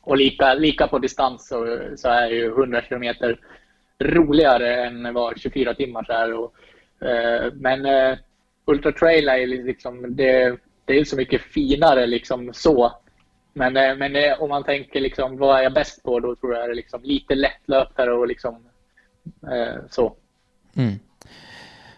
Och 0.00 0.16
lika, 0.16 0.54
lika 0.54 0.86
på 0.86 0.98
distans 0.98 1.48
så, 1.48 1.78
så 1.96 2.08
är 2.08 2.28
ju 2.28 2.46
100 2.46 2.82
kilometer 2.82 3.40
roligare 3.98 4.84
än 4.86 5.14
vad 5.14 5.40
24 5.40 5.74
timmar 5.74 6.10
är. 6.10 6.32
Och, 6.32 6.54
eh, 7.08 7.52
men 7.54 7.86
eh, 7.86 8.18
Ultra 8.64 8.92
Trail 8.92 9.28
är 9.28 9.46
liksom, 9.46 10.16
det, 10.16 10.58
det 10.84 10.98
är 10.98 11.04
så 11.04 11.16
mycket 11.16 11.42
finare 11.42 12.06
liksom 12.06 12.50
så. 12.52 12.92
Men, 13.52 13.76
eh, 13.76 13.96
men 13.96 14.16
eh, 14.16 14.42
om 14.42 14.48
man 14.48 14.64
tänker 14.64 15.00
liksom, 15.00 15.36
vad 15.38 15.58
är 15.58 15.62
jag 15.62 15.74
bäst 15.74 16.02
på? 16.02 16.20
Då 16.20 16.36
tror 16.36 16.54
jag 16.54 16.68
det 16.68 16.72
är 16.72 16.74
liksom 16.74 17.02
lite 17.02 17.34
lättlöpare 17.34 18.12
och 18.12 18.26
liksom 18.26 18.54
eh, 19.42 19.80
så. 19.90 20.14
Mm. 20.76 20.94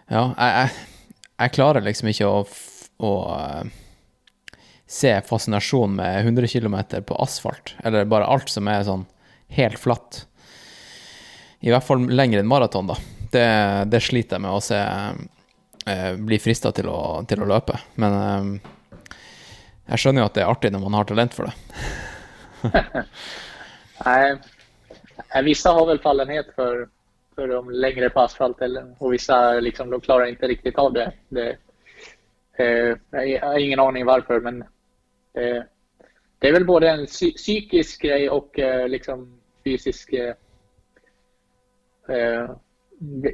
Ja, 0.07 0.33
jag, 0.37 0.69
jag 1.37 1.51
klarar 1.51 1.81
liksom 1.81 2.07
inte 2.07 2.27
att, 2.27 2.47
att 2.97 3.41
eh, 3.41 3.69
se 4.85 5.21
fascination 5.21 5.95
med 5.95 6.21
100 6.25 6.47
km 6.47 6.77
på 7.05 7.15
asfalt, 7.15 7.75
eller 7.83 8.05
bara 8.05 8.25
allt 8.25 8.49
som 8.49 8.67
är 8.67 8.83
sån 8.83 9.05
helt 9.47 9.79
flatt. 9.79 10.27
I 11.59 11.71
alla 11.71 11.81
fall 11.81 12.09
längre 12.09 12.39
än 12.39 12.47
maraton, 12.47 12.87
då. 12.87 12.97
Det, 13.31 13.83
det 13.87 14.01
sliter 14.01 14.35
jag 14.35 14.41
med 14.41 14.51
att 14.51 14.63
se 14.63 14.85
bli 16.17 16.39
fristad 16.39 16.71
till 16.71 16.89
att, 16.89 17.27
till 17.27 17.41
att 17.41 17.47
löpa. 17.47 17.79
Men 17.95 18.59
jag 19.87 19.95
jeg 19.95 20.01
skjønner 20.03 20.21
jo 20.21 20.27
at 20.27 20.35
det 20.35 20.41
er 20.43 20.49
artig 20.51 20.69
når 20.73 20.81
man 20.83 20.95
har 20.97 21.05
talent 21.07 21.33
for 21.33 21.47
det. 21.47 21.53
Nej, 24.05 24.37
eh, 25.35 25.41
vissa 25.43 25.71
har 25.71 25.85
väl 25.87 25.99
fallenhet 25.99 26.49
för, 26.55 26.89
för 27.35 27.47
de 27.47 27.69
längre 27.71 28.09
på 28.09 28.19
asfalt 28.19 28.61
eller, 28.61 28.95
och 28.99 29.13
vissa 29.13 29.59
liksom, 29.59 29.89
de 29.89 30.01
klarar 30.01 30.25
inte 30.25 30.47
riktigt 30.47 30.77
av 30.77 30.93
det. 30.93 31.11
det 31.29 31.57
eh, 32.57 32.95
jag 33.11 33.41
har 33.41 33.59
ingen 33.59 33.79
aning 33.79 34.05
varför, 34.05 34.39
men 34.39 34.61
eh, 35.33 35.63
det 36.39 36.47
är 36.47 36.53
väl 36.53 36.65
både 36.65 36.89
en 36.89 37.05
psy- 37.05 37.35
psykisk 37.35 38.01
grej 38.01 38.29
och 38.29 38.59
eh, 38.59 38.87
liksom 38.87 39.39
fysisk. 39.63 40.13
Eh, 40.13 40.35
eh, 42.17 42.49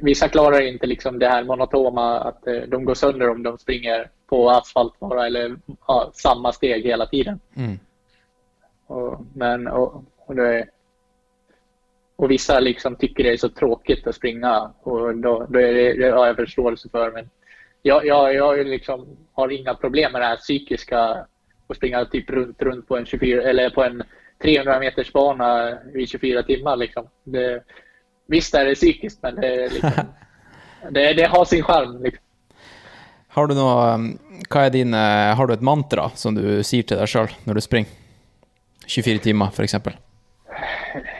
Vissa 0.02 0.28
klarar 0.28 0.60
inte 0.60 0.86
liksom 0.86 1.18
det 1.18 1.28
här 1.28 1.44
monotoma 1.44 2.20
att 2.20 2.46
eh, 2.46 2.62
de 2.68 2.84
går 2.84 2.94
sönder 2.94 3.30
om 3.30 3.42
de 3.42 3.58
springer 3.58 4.10
på 4.26 4.50
asfalt 4.50 5.00
bara 5.00 5.26
eller 5.26 5.56
ja, 5.86 6.10
samma 6.14 6.52
steg 6.52 6.84
hela 6.84 7.06
tiden. 7.06 7.40
Mm. 7.56 7.78
Och, 8.86 9.20
men, 9.34 9.66
och, 9.66 10.04
och, 10.16 10.36
det, 10.36 10.66
och 12.16 12.30
vissa 12.30 12.60
liksom 12.60 12.96
tycker 12.96 13.24
det 13.24 13.32
är 13.32 13.36
så 13.36 13.48
tråkigt 13.48 14.06
att 14.06 14.14
springa 14.14 14.70
och 14.82 15.16
då, 15.16 15.46
då 15.48 15.58
är 15.58 15.74
det, 15.74 15.92
det 15.92 16.10
har 16.10 16.26
jag 16.26 16.36
förståelse 16.36 16.88
för. 16.88 17.12
Men 17.12 17.30
jag, 17.82 18.06
jag, 18.06 18.34
jag 18.34 18.66
liksom, 18.66 19.16
har 19.32 19.48
inga 19.48 19.74
problem 19.74 20.12
med 20.12 20.20
det 20.20 20.26
här 20.26 20.36
psykiska 20.36 21.26
att 21.66 21.76
springa 21.76 22.04
typ 22.04 22.30
runt, 22.30 22.62
runt 22.62 22.88
på 22.88 22.96
en 22.96 23.06
24 23.06 23.42
eller 23.42 23.70
på 23.70 23.84
en 23.84 24.02
300 24.42 24.78
meters 24.78 25.12
bana 25.12 25.78
i 25.94 26.06
24 26.06 26.42
timmar. 26.42 26.76
Liksom. 26.76 27.08
Det, 27.24 27.62
visst 28.26 28.54
är 28.54 28.64
det 28.64 28.74
psykiskt, 28.74 29.22
men 29.22 29.34
det, 29.34 29.68
liksom, 29.68 29.90
det, 30.90 31.12
det 31.12 31.26
har 31.26 31.44
sin 31.44 31.62
charm. 31.62 32.02
Liksom. 32.02 32.24
Har 33.28 33.46
du 33.46 33.54
noe 33.58 33.94
um, 33.94 34.08
Hva 34.46 34.66
er 34.66 34.70
din 34.70 34.94
eh, 34.94 35.34
Har 35.34 35.48
du 35.50 35.54
et 35.56 35.64
mantra 35.64 36.06
som 36.14 36.36
du 36.36 36.62
sier 36.62 36.86
til 36.86 37.00
deg 37.00 37.10
sjøl 37.10 37.32
når 37.48 37.58
du 37.58 37.62
springer? 37.64 37.90
24 38.86 39.18
timer, 39.24 39.50
for 39.50 39.64
eksempel. 39.64 39.96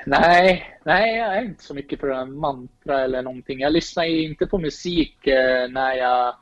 Nej, 0.06 0.78
nej, 0.84 1.16
jag 1.16 1.36
är 1.36 1.42
inte 1.42 1.64
så 1.64 1.74
mycket 1.74 2.00
för 2.00 2.08
en 2.08 2.36
mantra 2.38 3.00
eller 3.04 3.22
någonting. 3.22 3.60
Jag 3.60 3.72
lyssnar 3.72 4.04
inte 4.04 4.46
på 4.46 4.58
musik 4.58 5.26
eh, 5.26 5.68
när 5.68 5.94
jag 5.94 6.34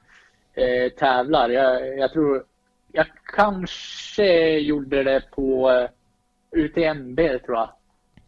eh, 0.55 0.93
tävlar. 0.93 1.49
Jag, 1.49 1.99
jag 1.99 2.13
tror 2.13 2.45
jag 2.93 3.07
kanske 3.37 4.59
gjorde 4.59 5.03
det 5.03 5.23
på 5.31 5.71
eh, 5.71 5.89
UTMB 6.61 7.19
tror 7.19 7.57
jag. 7.57 7.71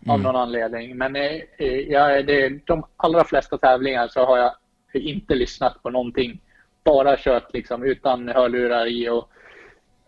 Av 0.09 0.15
Mm. 0.15 0.23
någon 0.23 0.37
anledning. 0.37 0.97
Men 0.97 1.17
eh, 1.17 1.41
eh, 1.59 1.81
jag, 1.81 2.27
det, 2.27 2.67
de 2.67 2.85
allra 2.97 3.25
flesta 3.25 3.59
tävlingar 3.59 4.09
så 4.09 4.25
har 4.25 4.39
jag 4.39 4.53
inte 4.93 5.35
lyssnat 5.35 5.83
på 5.83 5.91
någonting. 5.91 6.41
Bara 6.85 7.17
kört 7.17 7.53
liksom 7.55 7.83
utan 7.85 8.29
hörlurar 8.29 8.87
i 8.87 9.09
och, 9.09 9.31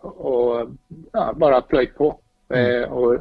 och 0.01 0.69
ja, 1.13 1.33
bara 1.37 1.61
plöjt 1.61 1.95
på. 1.95 2.19
Mm. 2.49 2.83
Eh, 2.83 2.93
och 2.93 3.19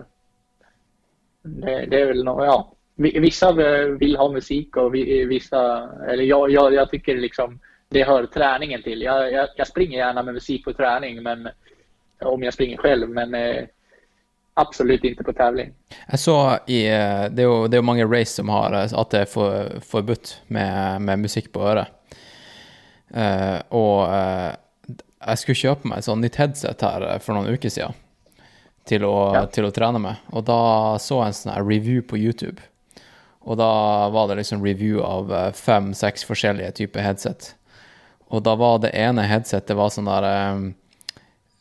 det, 1.42 1.86
det 1.86 2.02
är 2.02 2.06
väl 2.06 2.24
nå 2.24 2.46
ja. 2.46 2.72
Vi- 2.96 3.20
Vissa 3.20 3.52
vill 4.00 4.16
ha 4.18 4.32
musik 4.32 4.78
och 4.78 4.96
vi- 4.96 5.26
vissa, 5.26 5.90
eller 6.08 6.24
jag, 6.24 6.50
jag, 6.52 6.74
jag 6.74 6.90
tycker 6.90 7.16
liksom 7.16 7.60
det 7.90 8.04
hör 8.04 8.26
träningen 8.26 8.82
till. 8.84 9.02
Jag, 9.02 9.32
jag, 9.32 9.48
jag 9.56 9.68
springer 9.68 9.98
gärna 9.98 10.24
med 10.24 10.34
musik 10.34 10.64
på 10.66 10.74
träning, 10.74 11.24
men 11.24 11.50
om 12.22 12.44
jag 12.44 12.54
springer 12.54 12.78
själv, 12.78 13.10
men 13.10 13.36
absolut 14.56 15.04
inte 15.04 15.24
på 15.24 15.34
tävling. 15.36 15.74
Jeg 16.12 16.20
så 16.20 16.36
i 16.68 16.82
Det 17.36 17.44
er 17.44 17.48
jo, 17.50 17.68
det 17.68 17.76
jo 17.84 17.88
mange 17.90 18.06
race 18.08 18.34
som 18.38 18.50
har 18.54 18.74
eh, 18.74 18.92
at 18.96 19.12
det 19.12 19.22
er 19.26 19.30
for, 19.32 19.80
forbudt 19.84 20.38
med, 20.48 21.02
med 21.02 21.20
musikk 21.26 21.52
på 21.56 21.64
øret. 21.68 21.92
Eh, 23.16 23.60
og 23.76 24.08
eh, 24.10 24.54
jeg 25.26 25.42
skulle 25.42 25.60
kjøpe 25.62 25.90
meg 25.90 26.00
et 26.02 26.08
sånt 26.08 26.22
nytt 26.26 26.40
headset 26.40 26.82
her 26.86 27.06
eh, 27.10 27.20
for 27.24 27.38
noen 27.38 27.52
uker 27.56 27.72
siden 27.74 27.96
til 28.86 29.06
å, 29.08 29.16
Ja. 29.34 29.44
til 29.50 29.66
å 29.66 29.74
trene 29.74 29.98
med. 30.02 30.20
Og 30.36 30.46
da 30.46 30.60
så 31.02 31.22
jeg 31.24 31.32
en 31.34 31.38
sånn 31.40 31.54
her 31.56 31.66
review 31.66 32.04
på 32.06 32.20
YouTube. 32.22 32.62
Og 33.46 33.58
da 33.62 34.10
var 34.14 34.28
det 34.30 34.40
liksom 34.40 34.64
review 34.66 35.02
av 35.06 35.32
eh, 35.34 35.52
fem-seks 35.58 36.26
forskjellige 36.28 36.72
typer 36.82 37.02
headset. 37.06 37.52
Og 38.34 38.42
da 38.46 38.56
var 38.58 38.80
det 38.82 38.94
ene 38.98 39.26
headsetet 39.30 39.78
var 39.78 39.92
sånn 39.94 40.10
der 40.10 40.26
eh, 40.30 40.64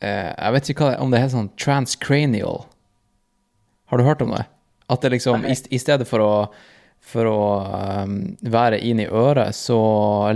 eh, 0.01 0.31
Jeg 0.39 0.53
vet 0.57 0.71
det, 0.71 0.95
om 1.01 1.11
det 1.13 1.21
heter 1.21 1.37
sånn 1.37 1.51
transcranial. 1.61 2.65
Har 3.91 3.99
du 3.99 4.05
hørt 4.05 4.23
om 4.23 4.33
det? 4.35 4.45
At 4.87 5.05
det 5.05 5.15
liksom, 5.17 5.45
i, 5.49 5.57
i 5.71 5.79
stedet 5.81 6.07
for 6.09 6.23
å, 6.25 6.33
for 7.05 7.29
å 7.29 7.41
um, 8.05 8.19
være 8.41 8.81
inn 8.85 9.01
i 9.01 9.09
øret, 9.09 9.57
så 9.57 9.79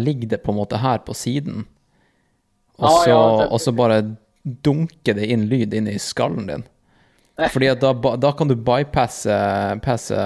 ligger 0.00 0.34
det 0.34 0.42
på 0.44 0.52
en 0.54 0.60
måte 0.60 0.80
her 0.80 1.02
på 1.04 1.16
siden. 1.16 1.66
Og 2.78 2.86
Ja, 2.86 2.94
så, 3.04 3.10
ja, 3.10 3.46
og 3.48 3.60
så 3.60 3.74
bare 3.76 4.02
dunker 4.42 5.18
det 5.18 5.26
inn 5.32 5.48
lyd 5.50 5.74
inn 5.74 5.88
i 5.90 5.98
skallen 6.00 6.46
din. 6.48 6.64
Fordi 7.38 7.68
at 7.70 7.82
da, 7.82 8.32
kan 8.34 8.48
du 8.50 8.56
bypasse 8.56 9.34
passe 9.84 10.22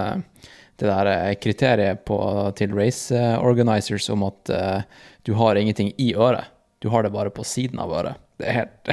det 0.81 0.89
der 0.89 1.07
eh, 1.11 1.35
kriteriet 1.39 2.05
på, 2.09 2.17
til 2.59 2.73
race 2.75 3.15
eh, 3.15 3.37
organizers 3.45 4.09
om 4.11 4.25
at 4.27 4.51
eh, 4.51 4.81
du 5.29 5.35
har 5.39 5.61
ingenting 5.61 5.93
i 6.01 6.15
øret. 6.17 6.49
Du 6.83 6.89
har 6.91 7.05
det 7.05 7.13
bare 7.15 7.31
på 7.31 7.45
siden 7.47 7.79
av 7.79 7.93
øret. 7.93 8.17
Det 8.41 8.49
er 8.49 8.53
helt 8.63 8.89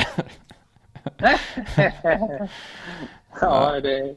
Ja, 3.42 3.80
det, 3.80 4.15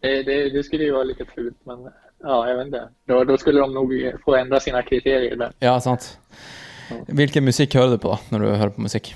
det, 0.00 0.22
det, 0.22 0.50
det 0.50 0.62
skulle 0.62 0.84
ju 0.84 0.92
vara 0.92 1.04
lite 1.04 1.24
fult, 1.24 1.56
men 1.64 1.88
ja, 2.22 2.48
jag 2.48 2.56
vet 2.56 2.66
inte. 2.66 2.88
Då, 3.04 3.24
då 3.24 3.36
skulle 3.38 3.60
de 3.60 3.74
nog 3.74 4.12
få 4.24 4.34
ändra 4.36 4.60
sina 4.60 4.82
kriterier 4.82 5.36
där. 5.36 5.52
Ja, 5.58 5.80
sant. 5.80 6.18
Vilken 7.06 7.44
musik 7.44 7.74
hör 7.74 7.88
du 7.88 7.98
på 7.98 8.18
när 8.28 8.38
du 8.38 8.48
hör 8.48 8.68
på 8.68 8.80
musik? 8.80 9.14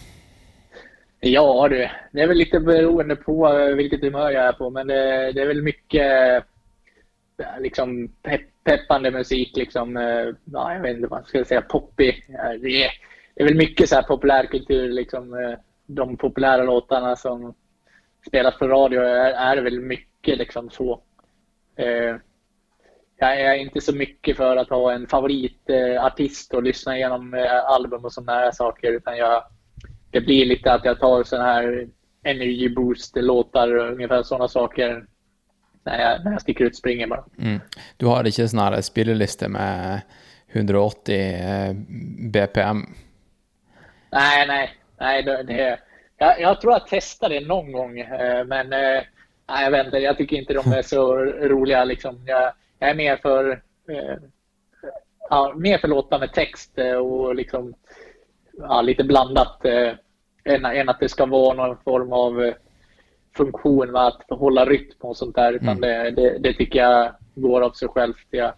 Ja 1.21 1.69
du, 1.69 1.89
det 2.13 2.21
är 2.21 2.27
väl 2.27 2.37
lite 2.37 2.61
beroende 2.61 3.17
på 3.17 3.53
vilket 3.77 4.01
humör 4.01 4.31
jag 4.31 4.45
är 4.45 4.53
på, 4.53 4.71
men 4.71 4.87
det, 4.87 5.33
det 5.33 5.43
är 5.43 5.47
väl 5.47 5.63
mycket 5.63 6.45
liksom 7.59 8.09
pepp, 8.23 8.41
peppande 8.65 9.11
musik, 9.11 9.57
liksom, 9.57 9.97
eh, 9.97 10.27
ja, 10.45 10.75
jag 10.75 10.81
vet 10.81 10.97
inte 10.97 11.09
vad 11.09 11.21
jag 11.21 11.29
ska 11.29 11.45
säga, 11.45 11.61
poppig. 11.61 12.25
Ja, 12.29 12.49
Det 12.49 12.85
är, 12.85 12.91
det 13.35 13.43
är 13.43 13.45
väl 13.45 13.57
mycket 13.57 13.89
så 13.89 13.95
här 13.95 14.03
populärkultur, 14.03 14.89
liksom, 14.93 15.35
eh, 15.35 15.59
de 15.87 16.17
populära 16.17 16.63
låtarna 16.63 17.17
som 17.17 17.55
spelas 18.27 18.59
på 18.59 18.69
radio 18.69 19.01
är, 19.01 19.33
är 19.33 19.63
väl 19.63 19.81
mycket 19.81 20.39
liksom 20.39 20.71
så. 20.71 21.03
Eh, 21.77 22.17
jag 23.19 23.41
är 23.41 23.55
inte 23.55 23.81
så 23.81 23.95
mycket 23.95 24.37
för 24.37 24.57
att 24.57 24.71
ha 24.71 24.93
en 24.93 25.07
favoritartist 25.07 26.55
och 26.55 26.63
lyssna 26.63 26.97
igenom 26.97 27.35
eh, 27.35 27.65
album 27.67 28.05
och 28.05 28.13
sådana 28.13 28.33
här 28.33 28.51
saker, 28.51 28.93
utan 28.93 29.17
jag, 29.17 29.43
det 30.11 30.21
blir 30.21 30.47
lite 30.47 30.73
att 30.73 30.85
jag 30.85 31.01
tar 31.01 31.25
sådana 31.25 31.53
här 31.53 31.89
energy 32.25 32.69
boost-låtar 32.69 33.77
och 33.77 33.93
ungefär 33.93 34.23
sådana 34.23 34.49
saker 34.49 35.07
när 35.85 36.01
jag, 36.01 36.25
när 36.25 36.33
jag 36.33 36.41
sticker 36.41 36.65
ut 36.65 36.77
springer 36.77 37.07
bara. 37.07 37.25
Mm. 37.39 37.61
Du 37.97 38.07
har 38.07 38.27
ikke 38.27 38.49
sånn 38.49 38.61
her 38.61 38.81
spilleliste 38.83 39.49
med 39.49 40.01
180 40.53 41.15
eh, 41.15 41.73
BPM? 42.33 42.83
Nej, 44.13 44.47
nej, 44.47 44.71
nej. 44.99 45.23
Det, 45.23 45.43
det, 45.43 45.79
jag, 46.19 46.41
jag 46.41 46.61
tror 46.61 46.73
jag 46.73 46.87
testade 46.87 47.41
det 47.41 47.47
någon 47.47 47.73
gång, 47.73 47.99
eh, 47.99 48.45
men 48.45 48.73
eh, 48.73 49.03
nej, 49.49 49.65
jag 49.65 49.71
vet 49.71 49.87
inte. 49.87 49.99
Jag 49.99 50.17
tycker 50.17 50.37
inte 50.37 50.55
de 50.55 50.73
är 50.73 50.83
så 50.83 51.17
roliga. 51.25 51.85
Liksom. 51.85 52.23
Jag, 52.27 52.53
jag 52.79 52.91
är 52.91 52.95
mer 52.95 53.17
för, 53.17 53.51
eh, 53.89 54.17
ja, 55.31 55.53
mer 55.57 55.79
för 55.79 55.89
låtar 55.89 56.19
med 56.19 56.33
text 56.33 56.79
och 57.03 57.35
liksom, 57.35 57.75
ja, 58.59 58.83
lite 58.83 59.05
blandat 59.05 59.65
än, 60.45 60.65
än 60.65 60.89
att 60.89 61.01
det 61.01 61.09
ska 61.09 61.27
vara 61.27 61.55
någon 61.55 61.77
form 61.85 62.13
av 62.13 62.53
funktion 63.37 63.91
med 63.93 64.07
att 64.07 64.23
hålla 64.29 64.65
rytm 64.65 64.93
och 65.01 65.17
sånt 65.17 65.35
där. 65.35 65.53
Utan 65.53 65.69
Mm. 65.69 65.81
det, 65.81 66.11
det, 66.11 66.39
det 66.39 66.53
tycker 66.55 66.79
jag 66.79 67.13
går 67.35 67.61
av 67.61 67.71
sig 67.71 67.89
självt. 67.89 68.27
Jag, 68.31 68.53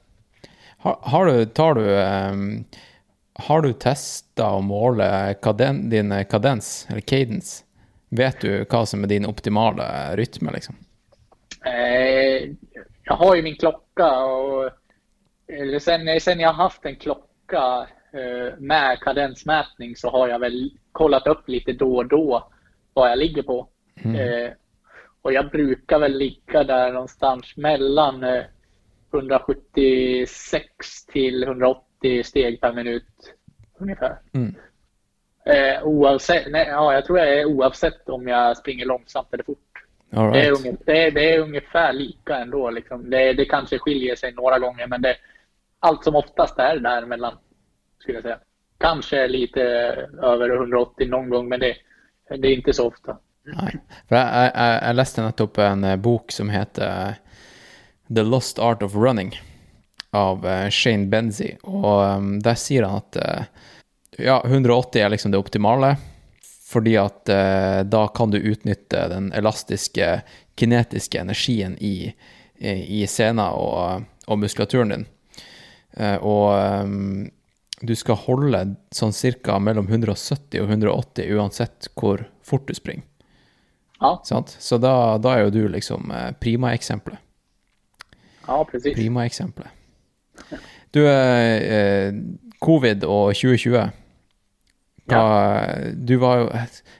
Har, 0.78 0.98
har 1.00 1.26
du, 1.26 1.44
tar 1.46 1.74
du 1.74 2.00
ehm, 2.02 2.64
Har 3.38 3.62
du 3.62 3.72
testa 3.72 4.50
å 4.56 4.60
måle 4.60 5.34
kaden, 5.42 5.90
din 5.90 6.12
kadens, 6.30 6.86
eller 6.90 7.00
cadence? 7.00 7.64
Vet 8.10 8.40
du 8.40 8.64
hva 8.64 8.82
som 8.86 9.04
er 9.04 9.12
din 9.12 9.28
optimale 9.28 9.86
rytme, 10.16 10.50
liksom? 10.52 10.74
Eh, 11.64 12.50
jag 13.04 13.14
har 13.14 13.36
ju 13.36 13.42
min 13.42 13.56
klocka 13.56 14.24
och 14.24 14.70
eller 15.48 15.78
sen, 15.78 16.20
sen 16.20 16.40
jag 16.40 16.48
har 16.48 16.62
haft 16.64 16.84
en 16.84 16.96
klocka 16.96 17.88
eh, 18.12 18.58
med 18.58 19.00
kadensmätning 19.00 19.96
så 19.96 20.10
har 20.10 20.28
jag 20.28 20.38
väl 20.38 20.70
kollat 20.92 21.26
upp 21.26 21.48
lite 21.48 21.72
då 21.72 21.96
och 21.96 22.08
då 22.08 22.48
vad 22.94 23.10
jag 23.10 23.18
ligger 23.18 23.42
på. 23.42 23.68
Eh, 24.04 24.52
och 25.22 25.32
jag 25.32 25.50
brukar 25.50 25.98
väl 25.98 26.18
ligga 26.18 26.64
där 26.64 26.92
någonstans 26.92 27.56
mellan 27.56 28.24
eh, 28.24 28.44
176 29.14 31.06
till 31.12 31.42
180 31.42 31.87
steg 32.24 32.60
per 32.60 32.72
minut 32.72 33.34
ungefär. 33.78 34.18
Mm. 34.32 34.54
Eh, 35.44 35.82
oavsett, 35.82 36.50
nej, 36.50 36.66
ja, 36.68 36.94
jag 36.94 37.04
tror 37.04 37.18
jag 37.18 37.28
är 37.28 37.44
oavsett 37.44 38.08
om 38.08 38.28
jag 38.28 38.56
springer 38.56 38.86
långsamt 38.86 39.28
eller 39.32 39.44
fort. 39.44 39.58
All 40.12 40.32
Det, 40.32 40.40
är 40.40 40.50
right. 40.50 40.60
unge, 40.60 40.76
det, 40.86 41.06
är, 41.06 41.10
det 41.10 41.34
är 41.34 41.38
ungefär 41.38 41.92
lika 41.92 42.36
ändå. 42.36 42.70
Liksom. 42.70 43.10
Det, 43.10 43.32
det 43.32 43.44
kanske 43.44 43.78
skiljer 43.78 44.16
sig 44.16 44.32
några 44.32 44.58
gånger, 44.58 44.86
men 44.86 45.02
det, 45.02 45.16
allt 45.80 46.04
som 46.04 46.16
oftast 46.16 46.58
är 46.58 46.76
där 46.76 47.06
mellan, 47.06 47.32
skulle 47.98 48.16
jag 48.16 48.22
säga. 48.22 48.38
Kanske 48.78 49.28
lite 49.28 49.62
över 50.22 50.56
180 50.56 51.08
någon 51.08 51.28
gång, 51.28 51.48
men 51.48 51.60
det, 51.60 51.76
det 52.28 52.48
är 52.48 52.56
inte 52.56 52.72
så 52.72 52.86
ofta. 52.86 53.18
Nei. 53.48 53.78
For 54.08 54.16
jeg, 54.16 54.28
jeg, 54.28 54.50
jeg, 54.54 54.80
jeg 54.82 54.96
leste 54.98 55.24
nettopp 55.24 55.58
en 55.64 55.84
eh, 55.84 55.96
bok 55.96 56.32
som 56.32 56.50
heter 56.52 57.08
eh, 57.08 57.14
The 58.14 58.22
Lost 58.22 58.58
Art 58.58 58.82
of 58.82 58.96
Running 58.96 59.32
av 60.16 60.46
eh, 60.46 60.68
Shane 60.72 61.06
Benzie, 61.12 61.58
og 61.68 62.18
um, 62.18 62.30
der 62.44 62.56
sier 62.58 62.86
han 62.88 63.02
at 63.02 63.18
eh, 63.20 63.66
ja, 64.18 64.40
180 64.44 65.02
er 65.02 65.12
liksom 65.12 65.34
det 65.34 65.40
optimale, 65.40 65.96
fordi 66.68 66.96
at 67.00 67.28
eh, 67.32 67.80
da 67.88 68.06
kan 68.14 68.32
du 68.32 68.38
utnytte 68.38 69.06
den 69.12 69.30
elastiske, 69.36 70.20
kinetiske 70.58 71.20
energien 71.20 71.76
i, 71.80 72.12
i, 72.58 72.70
i 73.02 73.06
sena 73.06 73.50
og, 73.56 74.08
og 74.26 74.40
muskulaturen 74.42 74.94
din. 74.94 75.06
Eh, 75.96 76.16
og 76.16 76.50
um, 76.84 77.28
du 77.80 77.94
skal 77.96 78.18
holde 78.26 78.64
sånn 78.94 79.14
cirka 79.14 79.58
mellom 79.62 79.86
170 79.88 80.60
og 80.60 80.72
180 80.74 81.38
uansett 81.38 81.88
hvor 81.94 82.26
fort 82.44 82.66
du 82.68 82.74
springer. 82.74 83.06
Ja, 84.00 84.20
Sant? 84.24 84.56
Så 84.60 84.78
da, 84.78 85.18
da 85.18 85.34
er 85.34 85.46
jo 85.46 85.54
du 85.54 85.62
liksom 85.72 86.12
eh, 86.14 86.30
prima-eksempelet. 86.38 87.18
ja 88.46 88.58
precis. 88.64 88.94
Prima-eksempelet. 88.94 89.77
Du, 90.94 91.02
eh, 91.08 92.12
covid 92.60 93.04
og 93.04 93.34
2020 93.36 93.88
hva, 95.08 95.24
Du 96.08 96.16
var 96.20 96.38
jo 96.42 96.46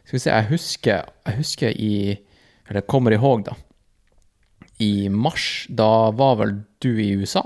Skal 0.05 0.17
vi 0.17 0.19
se, 0.23 0.31
jeg 0.31 0.51
husker, 0.51 1.09
jeg 1.27 1.37
husker 1.37 1.73
i 1.77 2.17
Eller 2.69 2.85
kommer 2.85 3.13
ihåg, 3.13 3.47
da. 3.47 3.57
I 4.79 5.09
mars, 5.09 5.67
da 5.69 6.11
var 6.15 6.37
vel 6.39 6.53
du 6.85 7.01
i 7.03 7.11
USA? 7.17 7.43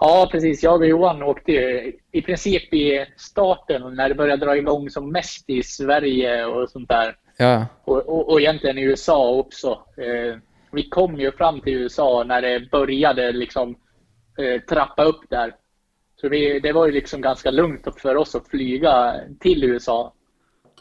Ja, 0.00 0.28
precis. 0.32 0.62
Jag 0.62 0.80
och 0.80 0.86
Johan 0.86 1.22
åkte 1.22 1.52
ju 1.52 1.92
i 2.12 2.22
princip 2.22 2.74
i 2.74 3.06
starten 3.16 3.94
när 3.94 4.08
det 4.08 4.14
började 4.14 4.46
dra 4.46 4.56
igång 4.56 4.90
som 4.90 5.12
mest 5.12 5.50
i 5.50 5.62
Sverige 5.62 6.44
och 6.44 6.70
sånt 6.70 6.88
där. 6.88 7.16
Ja. 7.36 7.66
Och, 7.84 8.08
och, 8.08 8.28
och 8.32 8.40
egentligen 8.40 8.78
i 8.78 8.82
USA 8.82 9.30
också. 9.30 9.78
Eh, 9.96 10.38
vi 10.72 10.88
kom 10.88 11.20
ju 11.20 11.32
fram 11.32 11.60
till 11.60 11.72
USA 11.72 12.24
när 12.26 12.42
det 12.42 12.70
började 12.70 13.32
liksom 13.32 13.76
trappa 14.68 15.04
upp 15.04 15.30
där. 15.30 15.54
Så 16.20 16.28
vi, 16.28 16.60
det 16.60 16.72
var 16.72 16.86
ju 16.86 16.92
liksom 16.92 17.20
ganska 17.20 17.50
lugnt 17.50 18.00
för 18.00 18.16
oss 18.16 18.34
att 18.34 18.48
flyga 18.48 19.14
till 19.40 19.64
USA. 19.64 20.12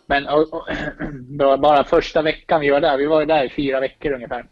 Men 0.06 0.28
och, 0.28 0.54
och, 0.54 0.68
det 1.14 1.46
var 1.46 1.58
bara 1.58 1.84
första 1.84 2.22
veckan 2.22 2.62
vi 2.62 2.70
var 2.70 2.82
där, 2.82 2.98
vi 2.98 3.06
var 3.06 3.26
där 3.26 3.44
i 3.44 3.50
fyra 3.50 3.80
veckor 3.80 4.12
ungefär. 4.12 4.46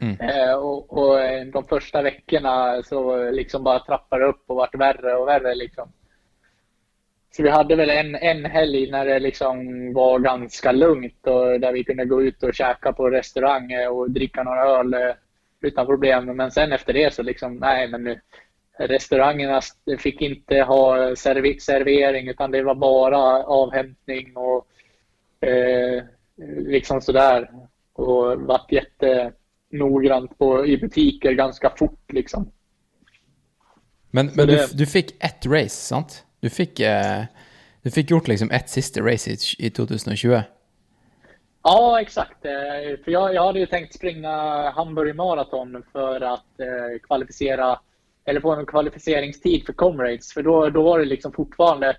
Mm. 0.00 0.20
Eh, 0.20 0.54
och, 0.54 0.98
och 0.98 1.20
eh, 1.20 1.46
de 1.46 1.64
första 1.64 2.02
veckorna 2.02 2.82
så 2.82 3.30
liksom 3.30 3.64
bara 3.64 3.78
trappade 3.78 4.24
upp 4.24 4.44
och 4.46 4.56
vart 4.56 4.74
värre 4.74 5.14
och 5.16 5.28
värre 5.28 5.54
liksom. 5.54 5.92
Så 7.30 7.42
vi 7.42 7.50
hade 7.50 7.76
väl 7.76 7.90
en, 7.90 8.14
en 8.14 8.44
helg 8.44 8.90
när 8.90 9.06
det 9.06 9.18
liksom 9.18 9.56
var 9.92 10.18
ganska 10.18 10.72
lugnt 10.72 11.26
och 11.26 11.60
där 11.60 11.72
vi 11.72 11.84
kunde 11.84 12.04
gå 12.04 12.22
ut 12.22 12.42
och 12.42 12.54
käka 12.54 12.92
på 12.92 13.10
restaurang 13.10 13.72
eh, 13.72 13.88
och 13.88 14.10
dricka 14.10 14.42
några 14.42 14.64
öl 14.64 14.94
eh, 14.94 15.14
utan 15.64 15.86
problem. 15.86 16.36
Men 16.36 16.50
sen 16.50 16.72
efter 16.72 16.92
det 16.92 17.14
så 17.14 17.22
liksom, 17.22 17.54
nej 17.56 17.88
men 17.88 18.04
nu, 18.04 18.20
restaurangerna 18.78 19.60
fick 19.98 20.20
inte 20.20 20.54
ha 20.62 20.96
servi- 21.14 21.58
servering 21.58 22.28
utan 22.28 22.50
det 22.50 22.62
var 22.62 22.74
bara 22.74 23.18
avhämtning 23.44 24.36
och 24.36 24.66
eh, 25.48 26.02
liksom 26.66 27.00
sådär. 27.00 27.50
Och 27.92 28.40
varit 28.40 28.72
jättenoggrant 28.72 30.38
på, 30.38 30.66
i 30.66 30.76
butiker 30.78 31.32
ganska 31.32 31.70
fort 31.76 32.12
liksom. 32.12 32.50
Men, 34.10 34.26
men 34.34 34.46
du, 34.46 34.56
det- 34.56 34.78
du 34.78 34.86
fikk 34.86 35.24
ett 35.24 35.46
race, 35.46 35.68
sant? 35.68 36.24
Du 36.40 36.50
fikk, 36.50 36.80
eh, 36.80 37.22
du 37.82 37.90
fikk 37.90 38.10
gjort 38.10 38.28
liksom 38.28 38.50
ett 38.50 38.68
siste 38.68 39.00
race 39.00 39.30
i, 39.30 39.36
i 39.58 39.70
2020. 39.70 40.40
Ja, 41.64 42.00
exakt. 42.00 42.44
Eh, 42.44 43.04
För 43.04 43.10
jag, 43.10 43.34
jag 43.34 43.46
hade 43.46 43.58
ju 43.58 43.66
tänkt 43.66 43.94
springa 43.94 44.30
Hamburg 44.70 45.16
Marathon 45.16 45.82
för 45.92 46.20
att 46.20 46.60
eh, 46.60 46.98
kvalificera 47.02 47.78
eller 48.24 48.40
få 48.40 48.52
en 48.54 48.66
kvalificeringstid 48.66 49.66
för 49.66 49.72
Comrades. 49.72 50.32
För 50.32 50.42
då, 50.42 50.70
då 50.70 50.82
var 50.82 50.98
det 50.98 51.04
liksom 51.04 51.32
fortfarande 51.32 51.96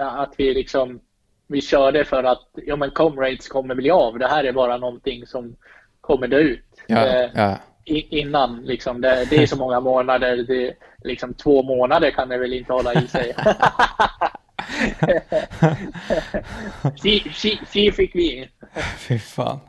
eh, 0.00 0.14
att 0.14 0.34
vi 0.36 0.54
liksom 0.54 1.00
vi 1.46 1.60
körde 1.60 2.04
för 2.04 2.24
att 2.24 2.48
ja, 2.54 2.76
men 2.76 2.90
Comrades 2.90 3.48
kommer 3.48 3.74
bli 3.74 3.90
av. 3.90 4.18
Det 4.18 4.26
här 4.26 4.44
är 4.44 4.52
bara 4.52 4.76
någonting 4.76 5.26
som 5.26 5.56
kommer 6.00 6.28
dö 6.28 6.38
ut. 6.38 6.64
Ja, 6.86 7.06
Eh, 7.06 7.30
ja. 7.34 7.58
innan 7.84 8.62
liksom. 8.64 9.00
Det, 9.00 9.26
det 9.30 9.36
är 9.42 9.46
så 9.46 9.56
många 9.56 9.80
månader. 9.80 10.36
Det, 10.36 10.74
liksom 11.04 11.34
två 11.34 11.62
månader 11.62 12.10
kan 12.10 12.28
det 12.28 12.38
väl 12.38 12.52
inte 12.52 12.72
hålla 12.72 12.94
i 12.94 13.06
sig. 13.06 13.34
si, 16.96 17.32
si, 17.34 17.58
si 17.66 17.90
fick 17.92 18.14
vi. 18.16 18.28
Fy 19.06 19.18
faen. 19.22 19.60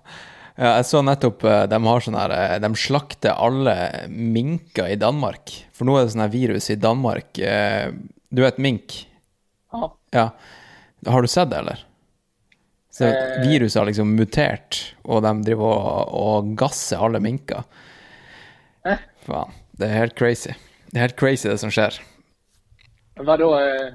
Ja, 0.59 0.73
jeg 0.75 0.85
så 0.89 0.99
nettopp 1.07 1.43
eh, 1.47 1.61
de 1.71 1.77
har 1.85 2.03
sånn 2.03 2.17
her 2.19 2.31
eh, 2.35 2.55
De 2.59 2.69
slakter 2.75 3.37
alle 3.39 3.75
minker 4.11 4.89
i 4.91 4.97
Danmark. 4.99 5.53
For 5.71 5.87
nå 5.87 5.95
er 5.95 6.03
det 6.07 6.11
sånn 6.15 6.25
her 6.25 6.33
virus 6.33 6.67
i 6.73 6.75
Danmark. 6.83 7.39
eh, 7.39 7.93
Du 8.29 8.41
vet 8.43 8.59
mink? 8.59 8.97
Ja. 9.71 9.91
Ja. 10.11 10.25
Har 11.07 11.23
du 11.23 11.29
sett 11.31 11.49
det, 11.53 11.61
eller? 11.63 11.85
Så 12.91 13.07
viruset 13.45 13.79
har 13.79 13.87
liksom 13.87 14.09
mutert, 14.17 14.81
og 15.07 15.21
de 15.23 15.31
driver 15.45 15.69
og, 15.71 16.09
og 16.19 16.49
gasser 16.59 16.99
alle 17.05 17.21
minker. 17.23 17.63
Faen. 19.23 19.53
Det 19.79 19.85
är 19.87 19.93
helt 19.95 20.15
crazy. 20.19 20.51
Det 20.91 20.97
är 20.97 21.01
helt 21.01 21.15
crazy 21.19 21.49
det 21.49 21.57
som 21.57 21.71
sker. 21.71 22.01
Vadå? 23.15 23.53
Eh, 23.59 23.93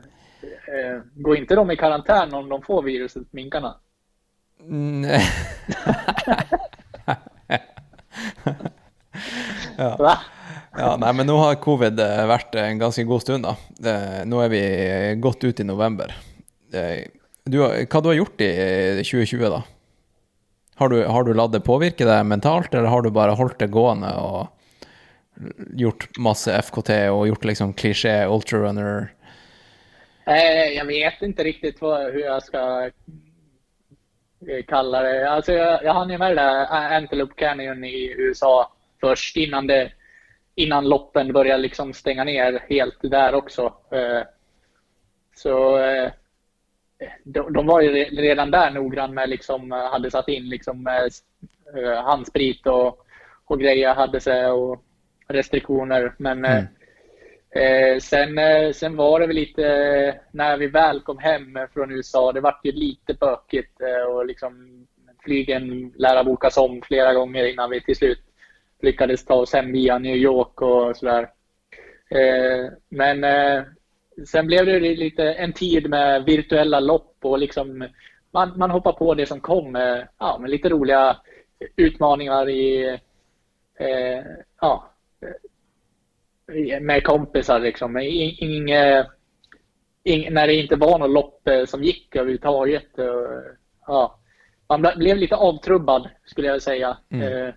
eh, 0.69 1.01
går 1.15 1.37
inte 1.37 1.55
de 1.55 1.71
i 1.71 1.77
karantän 1.77 2.35
om 2.35 2.49
de 2.49 2.63
får 2.63 2.83
viruset, 2.83 3.33
minkarna? 3.33 3.75
Mm. 4.61 5.05
ja. 9.77 9.97
Va? 9.99 10.19
ja, 10.79 10.97
nei, 11.01 11.13
men 11.13 11.27
nå 11.29 11.37
har 11.39 11.59
covid 11.63 12.01
eh, 12.01 12.25
vært 12.31 12.55
en 12.59 12.79
ganske 12.81 13.05
god 13.09 13.23
stund, 13.23 13.47
da. 13.47 13.57
Eh, 13.85 14.23
Nå 14.29 14.41
er 14.45 14.49
vi 14.53 14.63
godt 15.23 15.45
ut 15.45 15.61
i 15.61 15.67
november. 15.69 16.15
Eh, 16.73 17.05
Du, 17.45 17.59
hva 17.61 18.01
du 18.01 18.09
har 18.09 18.15
gjort 18.17 18.41
i 18.41 18.49
2020, 19.05 19.43
da? 19.53 19.59
Har 20.81 20.89
du, 20.89 21.03
har 21.05 21.27
du 21.27 21.35
latt 21.37 21.53
det 21.53 21.61
påvirke 21.67 22.07
deg 22.09 22.25
mentalt, 22.27 22.73
eller 22.73 22.89
har 22.89 23.03
du 23.05 23.11
bare 23.13 23.35
holdt 23.37 23.59
det 23.61 23.69
gående 23.69 24.09
og 24.17 24.49
gjort 25.77 26.09
masse 26.19 26.55
FKT 26.63 26.91
och 27.13 27.29
gjort 27.29 27.45
liksom 27.45 27.75
klisché 27.75 28.25
ultrarunner? 28.27 29.13
Eh, 30.27 30.73
jag 30.77 30.85
vet 30.85 31.23
inte 31.23 31.45
riktigt 31.45 31.81
vad, 31.81 32.13
hur 32.13 32.21
jag 32.21 32.43
ska 32.43 32.91
eh, 34.49 34.65
kalla 34.69 35.03
det. 35.03 35.31
Alltså 35.31 35.53
jag, 35.53 35.85
jag 35.85 35.95
hann 35.95 36.11
ju 36.11 36.19
med 36.19 36.31
det 36.31 36.43
där 36.43 36.63
eh, 36.63 36.97
Antelope 36.97 37.35
Canyon 37.35 37.85
i 37.85 38.15
USA 38.19 38.73
först 39.01 39.37
innan, 39.37 39.67
det, 39.67 39.93
innan 40.55 40.89
loppen 40.89 41.33
började 41.33 41.63
liksom 41.63 41.93
stänga 41.93 42.25
ner 42.25 42.63
helt 42.69 42.99
där 43.03 43.35
också. 43.35 43.75
Så 45.37 45.79
de, 47.25 47.53
de 47.53 47.67
var 47.67 47.81
ju 47.81 48.05
redan 48.05 48.51
där 48.51 48.71
noggrann 48.71 49.15
med 49.15 49.29
liksom, 49.29 49.71
hade 49.71 50.11
satt 50.11 50.29
in 50.29 50.49
liksom 50.49 50.89
handsprit 52.05 52.67
och, 52.67 53.07
och 53.45 53.61
grejer 53.61 53.95
hade 53.95 54.21
sig 54.21 54.47
och 54.47 54.85
restriktioner. 55.29 56.15
Men 56.19 56.45
Mm. 56.45 56.67
Eh, 57.55 57.99
sen, 57.99 58.39
eh, 58.39 58.73
sen 58.73 58.97
var 58.97 59.21
det 59.21 59.27
väl 59.27 59.37
lite, 59.37 59.67
eh, 59.67 60.15
när 60.31 60.57
vi 60.57 60.67
väl 60.67 61.01
kom 61.01 61.19
hem 61.19 61.59
från 61.73 61.91
USA, 61.91 62.33
det 62.33 62.41
vart 62.41 62.65
ju 62.65 62.73
lite 62.73 63.15
bökigt 63.15 63.81
eh, 63.81 64.13
och 64.13 64.27
liksom 64.27 64.85
flygen 65.25 65.93
lär 65.97 66.25
bokas 66.25 66.57
om 66.57 66.83
flera 66.83 67.15
gånger 67.15 67.45
innan 67.45 67.71
vi 67.71 67.81
till 67.81 67.97
slut 67.97 68.21
lyckades 68.83 69.25
ta 69.25 69.35
oss 69.35 69.53
hem 69.53 69.73
via 69.73 69.99
New 69.99 70.17
York 70.17 70.63
och 70.63 70.97
sådär. 70.97 71.31
Eh, 72.11 72.71
men 72.89 73.25
eh, 73.25 73.63
sen 74.27 74.47
blev 74.47 74.67
det 74.67 74.79
lite 74.81 75.33
en 75.33 75.53
tid 75.53 75.91
med 75.91 76.25
virtuella 76.25 76.81
lopp 76.81 77.17
och 77.23 77.39
liksom 77.39 77.89
man, 78.31 78.59
man 78.59 78.71
hoppar 78.71 78.93
på 78.93 79.15
det 79.15 79.27
som 79.27 79.41
kom. 79.41 79.77
Eh, 79.77 79.99
ja, 80.19 80.39
med 80.41 80.51
lite 80.51 80.69
roliga 80.69 81.17
utmaningar 81.77 82.49
i 82.49 82.89
eh, 83.79 84.25
ja, 84.61 84.91
med 86.81 87.05
kompisar 87.05 87.61
liksom. 87.61 87.99
In- 87.99 88.37
Inge, 88.39 89.07
ing, 90.05 90.33
när 90.35 90.47
det 90.47 90.55
inte 90.55 90.77
var 90.77 90.99
något 90.99 91.11
lopp 91.11 91.49
eh, 91.49 91.65
som 91.65 91.85
gick 91.85 92.17
överhuvudtaget. 92.17 92.99
eh, 92.99 93.41
Ja, 93.87 94.19
man 94.69 94.87
ble- 94.87 94.99
blev 94.99 95.17
lite 95.17 95.37
avtrubbad 95.37 96.09
skulle 96.25 96.49
jag 96.49 96.63
säga. 96.63 96.97
Mm. 97.11 97.53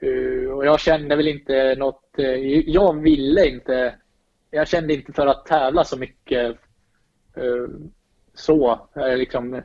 Eh, 0.00 0.50
och 0.50 0.66
jag 0.66 0.80
kände 0.80 1.16
väl 1.16 1.28
inte 1.28 1.74
något. 1.78 2.18
eh, 2.18 2.26
Jag 2.70 3.00
ville 3.02 3.46
inte. 3.46 3.94
Jag 4.50 4.68
kände 4.68 4.94
inte 4.94 5.12
för 5.12 5.26
att 5.26 5.46
tävla 5.46 5.84
så 5.84 5.98
mycket. 5.98 6.56
eh, 7.36 7.68
Så. 8.34 8.88
Liksom, 9.16 9.62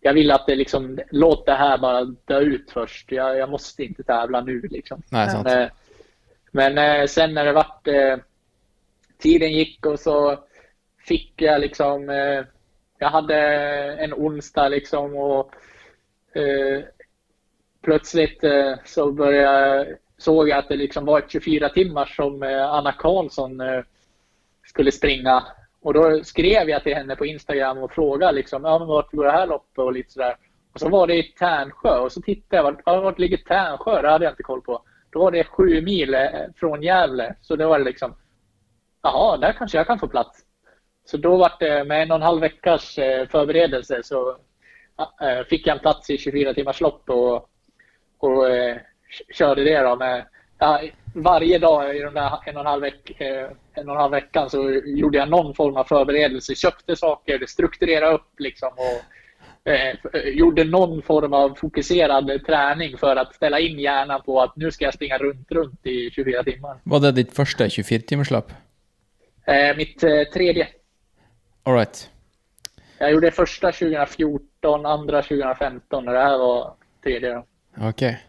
jag 0.00 0.14
ville 0.14 0.34
att 0.34 0.46
det 0.46 0.54
liksom, 0.56 0.98
låt 1.10 1.46
det 1.46 1.52
här 1.54 1.78
bara 1.78 2.04
dö 2.04 2.40
ut 2.40 2.70
först. 2.70 3.12
Jag, 3.12 3.36
jag 3.38 3.50
måste 3.50 3.84
inte 3.84 4.02
tävla 4.02 4.40
nu 4.40 4.60
liksom. 4.60 5.02
Nej. 5.10 5.28
Men, 5.44 5.68
men 6.52 6.78
eh, 6.78 7.06
sen 7.06 7.34
när 7.34 7.44
det 7.44 7.52
vart 7.52 7.88
eh, 7.88 8.16
tiden 9.18 9.52
gick 9.52 9.86
och 9.86 10.00
så 10.00 10.38
fick 10.98 11.32
jag 11.42 11.60
liksom 11.60 12.10
eh, 12.10 12.44
jag 12.98 13.08
hade 13.08 13.36
en 13.98 14.14
onsdag 14.14 14.68
liksom 14.68 15.16
och 15.16 15.54
eh, 16.36 16.82
plötsligt 17.82 18.44
eh, 18.44 18.74
så 18.84 19.12
började 19.12 19.96
såg 20.18 20.48
jag 20.48 20.58
att 20.58 20.68
det 20.68 20.76
liksom 20.76 21.04
var 21.04 21.24
24 21.28 21.68
timmar 21.68 22.06
som 22.06 22.42
eh, 22.42 22.70
Anna 22.70 22.92
Karlsson 22.92 23.60
eh, 23.60 23.82
skulle 24.66 24.92
springa 24.92 25.46
och 25.80 25.94
då 25.94 26.24
skrev 26.24 26.68
jag 26.68 26.82
till 26.82 26.94
henne 26.94 27.16
på 27.16 27.26
Instagram 27.26 27.78
och 27.78 27.92
frågade 27.92 28.32
liksom, 28.32 28.64
ja, 28.64 28.78
men 28.78 28.88
vart 28.88 29.12
går 29.12 29.24
det 29.24 29.30
här 29.30 29.46
loppet 29.46 29.78
och 29.78 29.92
lite 29.92 30.12
sådär. 30.12 30.36
Och 30.72 30.80
så 30.80 30.88
var 30.88 31.06
det 31.06 31.14
i 31.14 31.22
Tärnsjö 31.22 31.98
och 31.98 32.12
så 32.12 32.20
tittade 32.20 32.56
jag, 32.56 32.62
vart, 32.62 33.02
vart 33.02 33.18
ligger 33.18 33.36
Tärnsjö? 33.36 34.02
Det 34.02 34.10
hade 34.10 34.24
jag 34.24 34.32
inte 34.32 34.42
koll 34.42 34.62
på. 34.62 34.82
Då 35.10 35.18
var 35.18 35.30
det 35.30 35.44
sju 35.44 35.82
mil 35.82 36.14
eh, 36.14 36.30
från 36.56 36.82
Gävle. 36.82 37.34
Så 37.40 37.56
det 37.56 37.66
var 37.66 37.78
det 37.78 37.84
liksom, 37.84 38.14
jaha, 39.02 39.36
där 39.36 39.52
kanske 39.52 39.78
jag 39.78 39.86
kan 39.86 39.98
få 39.98 40.08
plats. 40.08 40.44
Så 41.04 41.16
då 41.16 41.36
var 41.36 41.52
det 41.60 41.84
med 41.84 42.02
en 42.02 42.10
och 42.10 42.16
en 42.16 42.22
halv 42.22 42.40
veckas 42.40 42.98
eh, 42.98 43.28
förberedelse 43.28 44.02
så 44.02 44.36
eh, 45.20 45.46
fick 45.48 45.66
jag 45.66 45.76
en 45.76 45.82
plats 45.82 46.10
i 46.10 46.18
24 46.18 46.54
timmars 46.54 46.80
lopp 46.80 47.10
och, 47.10 47.34
och 48.18 48.44
körde 49.34 49.64
det 49.64 49.80
då 49.80 49.96
med 49.96 50.26
ja, 50.58 50.80
varje 51.14 51.58
dag 51.58 51.96
i 51.96 52.00
de 52.00 52.14
där 52.14 52.38
en 52.46 52.56
och 52.56 52.60
en 52.60 52.66
halv, 52.66 52.82
veck, 52.82 53.20
en 53.74 53.88
och 53.88 53.94
en 53.94 54.00
halv 54.00 54.10
veckan 54.10 54.50
så 54.50 54.70
gjorde 54.84 55.18
jag 55.18 55.28
någon 55.28 55.54
form 55.54 55.76
av 55.76 55.84
förberedelse, 55.84 56.54
köpte 56.54 56.96
saker, 56.96 57.46
strukturerade 57.46 58.14
upp 58.14 58.40
liksom 58.40 58.68
och 58.68 59.17
eh, 59.68 60.20
gjorde 60.32 60.64
någon 60.64 61.02
form 61.02 61.32
av 61.32 61.54
fokuserad 61.54 62.44
träning 62.46 62.98
för 62.98 63.16
att 63.16 63.34
ställa 63.34 63.58
in 63.60 63.78
hjärnan 63.78 64.22
på 64.22 64.40
att 64.42 64.56
nu 64.56 64.70
ska 64.70 64.84
jag 64.84 64.94
springa 64.94 65.18
runt, 65.18 65.50
runt 65.50 65.86
i 65.86 66.10
24 66.10 66.42
timmar. 66.44 66.76
Var 66.84 67.00
det 67.00 67.12
ditt 67.12 67.34
första 67.36 67.64
24-timmerslapp? 67.64 68.50
Eh, 69.46 69.76
mitt 69.76 70.02
eh, 70.02 70.22
tredje. 70.34 70.68
Alright. 71.62 72.10
Jag 72.98 73.12
gjorde 73.12 73.30
första 73.30 73.72
2014, 73.72 74.86
andra 74.86 75.22
2015 75.22 76.08
och 76.08 76.14
det 76.14 76.20
här 76.20 76.38
var 76.38 76.74
tredje. 77.04 77.42
Okej. 77.80 78.20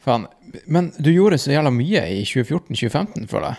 Fan. 0.00 0.26
Men 0.66 0.92
du 0.98 1.12
gjorde 1.14 1.38
så 1.38 1.50
jävla 1.52 1.70
mycket 1.70 2.08
i 2.08 2.22
2014-2015 2.24 3.26
för 3.26 3.40
det. 3.40 3.56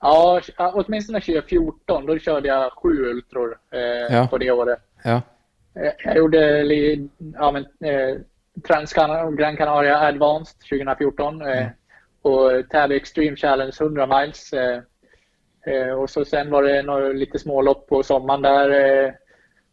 Ja, 0.00 0.40
åtminstone 0.58 1.20
2014. 1.20 2.06
Då 2.06 2.18
körde 2.18 2.48
jag 2.48 2.72
sju 2.72 2.88
ultror 3.10 3.58
eh, 3.72 4.16
Ja. 4.16 4.26
på 4.30 4.38
det 4.38 4.50
året. 4.50 4.78
Ja. 5.04 5.22
Eh, 5.82 5.92
Jag 6.04 6.16
gjorde 6.16 6.60
ja, 7.34 7.52
men, 7.52 7.66
eh, 7.90 8.16
Gran 9.36 9.56
Canaria 9.56 9.98
Advanced 9.98 10.60
2014 10.60 11.42
eh, 11.42 11.66
och 12.22 12.50
Täby 12.70 12.96
Extreme 12.96 13.36
Challenge 13.36 13.72
100 13.80 14.06
miles. 14.06 14.52
Eh, 14.52 14.80
eh, 15.66 15.90
och 15.90 16.10
så 16.10 16.24
sen 16.24 16.50
var 16.50 16.62
det 16.62 16.82
några, 16.82 17.08
lite 17.08 17.38
smålopp 17.38 17.86
på 17.86 18.02
sommaren 18.02 18.42
där. 18.42 18.70
Eh, 18.70 19.12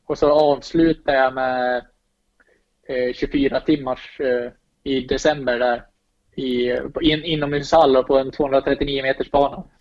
och 0.08 0.18
så 0.18 0.32
avslutade 0.32 1.18
jag 1.18 1.34
med 1.34 1.78
eh, 2.88 3.14
24 3.14 3.60
timmars 3.60 4.20
eh, 4.20 4.52
i 4.84 5.02
december 5.02 5.60
där. 5.60 5.84
I, 6.38 6.72
in, 7.02 7.24
inomhushall 7.24 7.98
och 7.98 8.08
på 8.08 8.18
en 8.18 8.32
239 8.32 9.02
meters 9.02 9.32
bana. 9.32 9.64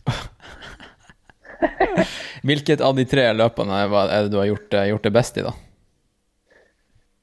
Vilket 2.43 2.81
av 2.81 2.97
de 2.97 3.05
tre 3.05 3.33
löparna 3.33 3.81
är 3.81 4.23
det 4.23 4.29
du 4.29 4.37
har 4.37 4.45
gjort, 4.45 4.73
gjort 4.89 5.03
det 5.03 5.11
bäst 5.11 5.37
i 5.37 5.41
då? 5.41 5.55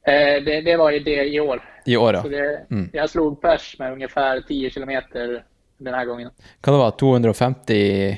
Eh, 0.07 0.43
det, 0.43 0.61
det 0.61 0.77
var 0.77 0.91
ju 0.91 0.99
det 0.99 1.23
i 1.25 1.39
år. 1.39 1.61
I 1.85 1.97
år 1.97 2.13
ja. 2.13 2.21
Det, 2.21 2.65
Mm. 2.71 2.89
Jag 2.93 3.09
slog 3.09 3.41
pers 3.41 3.75
med 3.79 3.91
ungefär 3.93 4.41
10 4.41 4.69
kilometer 4.69 5.45
den 5.77 5.93
här 5.93 6.05
gången. 6.05 6.31
Kan 6.61 6.73
det 6.73 6.77
vara 6.77 6.91
250... 6.91 8.17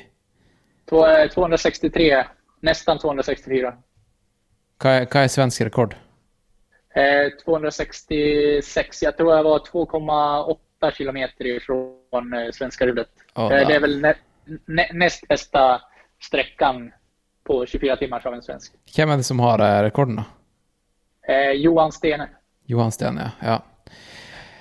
Två- 0.90 1.08
eh, 1.08 1.28
263, 1.30 2.24
nästan 2.60 3.00
264. 3.00 3.74
Vad 4.84 4.94
är, 4.94 5.08
vad 5.14 5.24
är 5.24 5.28
svensk 5.28 5.62
rekord? 5.62 5.96
Eh, 6.96 7.30
266, 7.46 9.02
jag 9.04 9.18
tror 9.18 9.36
jag 9.36 9.44
var 9.44 9.60
2,8 9.60 10.92
kilometer 10.92 11.46
ifrån 11.46 12.34
eh, 12.34 12.52
svenska 12.54 12.86
rudet. 12.88 13.08
Ja, 13.36 13.54
eh, 13.54 13.68
det 13.68 13.76
är 13.76 13.80
väl 13.80 14.02
nä, 14.02 14.14
nä, 14.66 14.90
näst 14.94 15.28
bästa 15.28 15.82
sträckan 16.22 16.92
på 17.44 17.66
24 17.66 17.96
timmar 17.98 18.28
av 18.28 18.34
en 18.34 18.42
svensk. 18.42 18.74
Vem 18.98 19.10
är 19.10 19.18
det 19.18 19.24
som 19.24 19.40
har 19.40 19.60
eh, 19.60 19.82
rekorden 19.84 20.16
då? 20.16 20.24
Eh, 21.28 21.52
Johan 21.52 21.92
Stene. 21.92 22.30
Johan 22.66 22.92
Stene, 22.92 23.32
ja. 23.40 23.64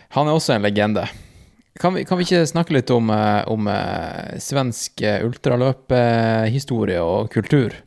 Han 0.08 0.28
är 0.28 0.32
också 0.34 0.52
en 0.52 0.62
legende. 0.62 1.10
Kan 1.80 1.94
vi, 1.94 2.04
kan 2.04 2.18
vi 2.18 2.22
inte 2.22 2.46
snacka 2.46 2.74
lite 2.74 2.94
om, 2.94 3.10
eh, 3.10 3.48
om 3.48 3.66
eh, 3.68 4.38
svensk 4.38 5.00
eh, 5.00 5.26
och 7.00 7.32
kultur? 7.32 7.84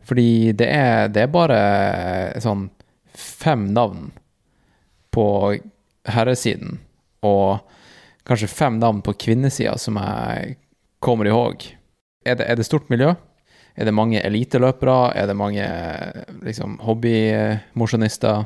Fordi 0.00 0.52
det 0.52 0.66
är, 0.66 1.08
det 1.08 1.22
är 1.22 1.26
bara 1.26 1.92
eh, 1.94 2.40
sånn 2.40 2.70
fem 3.14 3.74
namn 3.74 4.10
på 5.10 5.56
herresiden 6.04 6.78
och 7.20 7.58
kanske 8.22 8.46
fem 8.46 8.78
namn 8.78 9.02
på 9.02 9.12
kvinnesida 9.12 9.78
som 9.78 9.96
jag 9.96 10.54
kommer 10.98 11.24
ihåg. 11.24 11.78
Är 12.24 12.36
det, 12.36 12.44
är 12.44 12.56
det 12.56 12.64
stort 12.64 12.88
miljö? 12.88 13.14
Är 13.74 13.84
det 13.84 13.92
många 13.92 14.20
elitelöpare? 14.20 15.12
Är 15.12 15.26
det 15.26 15.34
många 15.34 15.64
eh, 15.64 16.22
liksom, 16.42 16.78
hobbymosjonister? 16.78 18.44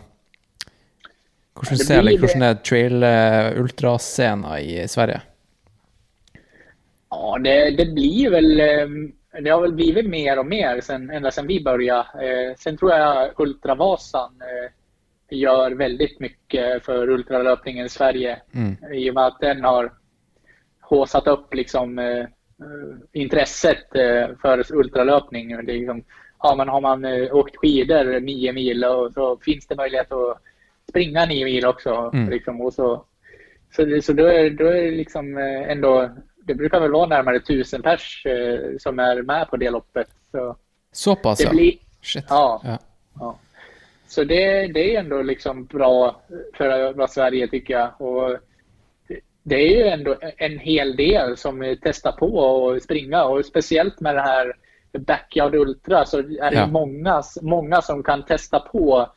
Hvordan 1.56 1.78
ser 1.78 2.02
det. 2.02 2.18
hvordan 2.20 2.42
er 2.42 2.54
trail-ultrascena 2.54 4.60
i 4.60 4.88
Sverige? 4.88 5.20
Ja, 7.10 7.38
det, 7.44 7.70
det 7.70 7.86
blir 7.94 8.30
väl... 8.30 8.60
eh, 8.60 8.88
Det 9.42 9.50
har 9.50 9.60
väl 9.60 9.72
blivit 9.72 10.06
mer 10.08 10.38
och 10.38 10.46
mer 10.46 10.80
sen, 10.80 11.10
ända 11.10 11.30
sedan 11.30 11.46
vi 11.46 11.64
började. 11.64 12.00
Eh, 12.00 12.54
Sen 12.58 12.76
tror 12.76 12.92
jag 12.92 13.30
Ultravasan 13.40 14.40
eh, 14.40 15.36
gör 15.38 15.70
väldigt 15.70 16.20
mycket 16.20 16.84
för 16.84 17.10
ultralöpningen 17.10 17.86
i 17.86 17.88
Sverige. 17.88 18.38
I 18.92 19.10
och 19.10 19.14
med 19.14 19.26
att 19.26 19.40
den 19.40 19.64
har 19.64 19.92
håsat 20.80 21.26
upp 21.26 21.54
liksom, 21.54 21.98
eh, 21.98 22.04
eh, 22.06 22.26
intresset 23.12 23.94
eh, 23.94 24.28
för 24.42 24.72
ultralöpning. 24.72 25.48
Det 25.48 25.72
är 25.72 25.78
liksom, 25.78 26.04
ja, 26.42 26.54
men 26.54 26.68
har 26.68 26.80
man 26.80 27.04
eh, 27.04 27.34
åkt 27.34 27.56
skidor 27.56 28.20
nio 28.20 28.52
mil 28.52 28.84
och 28.84 29.12
så 29.12 29.36
finns 29.36 29.66
det 29.66 29.76
möjlighet 29.76 30.12
att 30.12 30.38
springa 30.88 31.26
nio 31.26 31.44
mil 31.44 31.66
också. 31.66 32.10
Liksom, 32.30 32.60
och 32.60 32.72
så 32.72 33.04
så, 33.76 34.02
så 34.02 34.12
då 34.12 34.26
är, 34.26 34.50
då 34.50 34.66
är 34.66 34.82
det 34.82 34.90
liksom 34.90 35.38
eh, 35.38 35.70
ändå, 35.70 36.10
det 36.36 36.54
brukar 36.54 36.80
väl 36.80 36.90
vara 36.90 37.06
närmare 37.06 37.40
tusen 37.40 37.82
pers 37.82 38.26
eh, 38.26 38.78
som 38.78 38.98
är 38.98 39.22
med 39.22 39.48
på 39.48 39.56
det 39.56 39.70
loppet. 39.70 40.08
Så 40.30 40.56
Så 40.92 41.16
pass 41.16 41.38
det 41.38 41.44
ja. 41.44 41.50
blir, 41.50 41.74
Shit. 42.02 42.24
ja, 42.28 42.60
Ja. 42.64 42.78
ja. 43.20 43.38
Så 44.08 44.24
det, 44.24 44.66
det 44.66 44.94
är 44.94 45.00
ändå 45.00 45.22
liksom 45.22 45.64
bra 45.64 46.20
för 46.54 46.94
för 46.94 47.06
Sverige 47.06 47.48
tycker 47.48 47.74
jag. 47.74 48.00
Och 48.00 48.38
det- 49.48 49.54
är 49.56 49.76
ju 49.76 49.86
ändå 49.88 50.16
en 50.36 50.58
hel 50.58 50.96
del 50.96 51.36
som 51.36 51.76
testar 51.82 52.12
på 52.12 52.26
och 52.38 52.82
springa 52.82 53.24
och 53.24 53.44
speciellt 53.44 54.00
med 54.00 54.14
det 54.14 54.20
här 54.22 54.52
Backyard 54.98 55.54
Ultra 55.54 56.04
så 56.04 56.18
är 56.18 56.50
det 56.50 56.56
Ja. 56.56 56.66
många, 56.66 57.22
många 57.42 57.82
som 57.82 58.02
kan 58.02 58.24
testa 58.24 58.60
på 58.60 59.08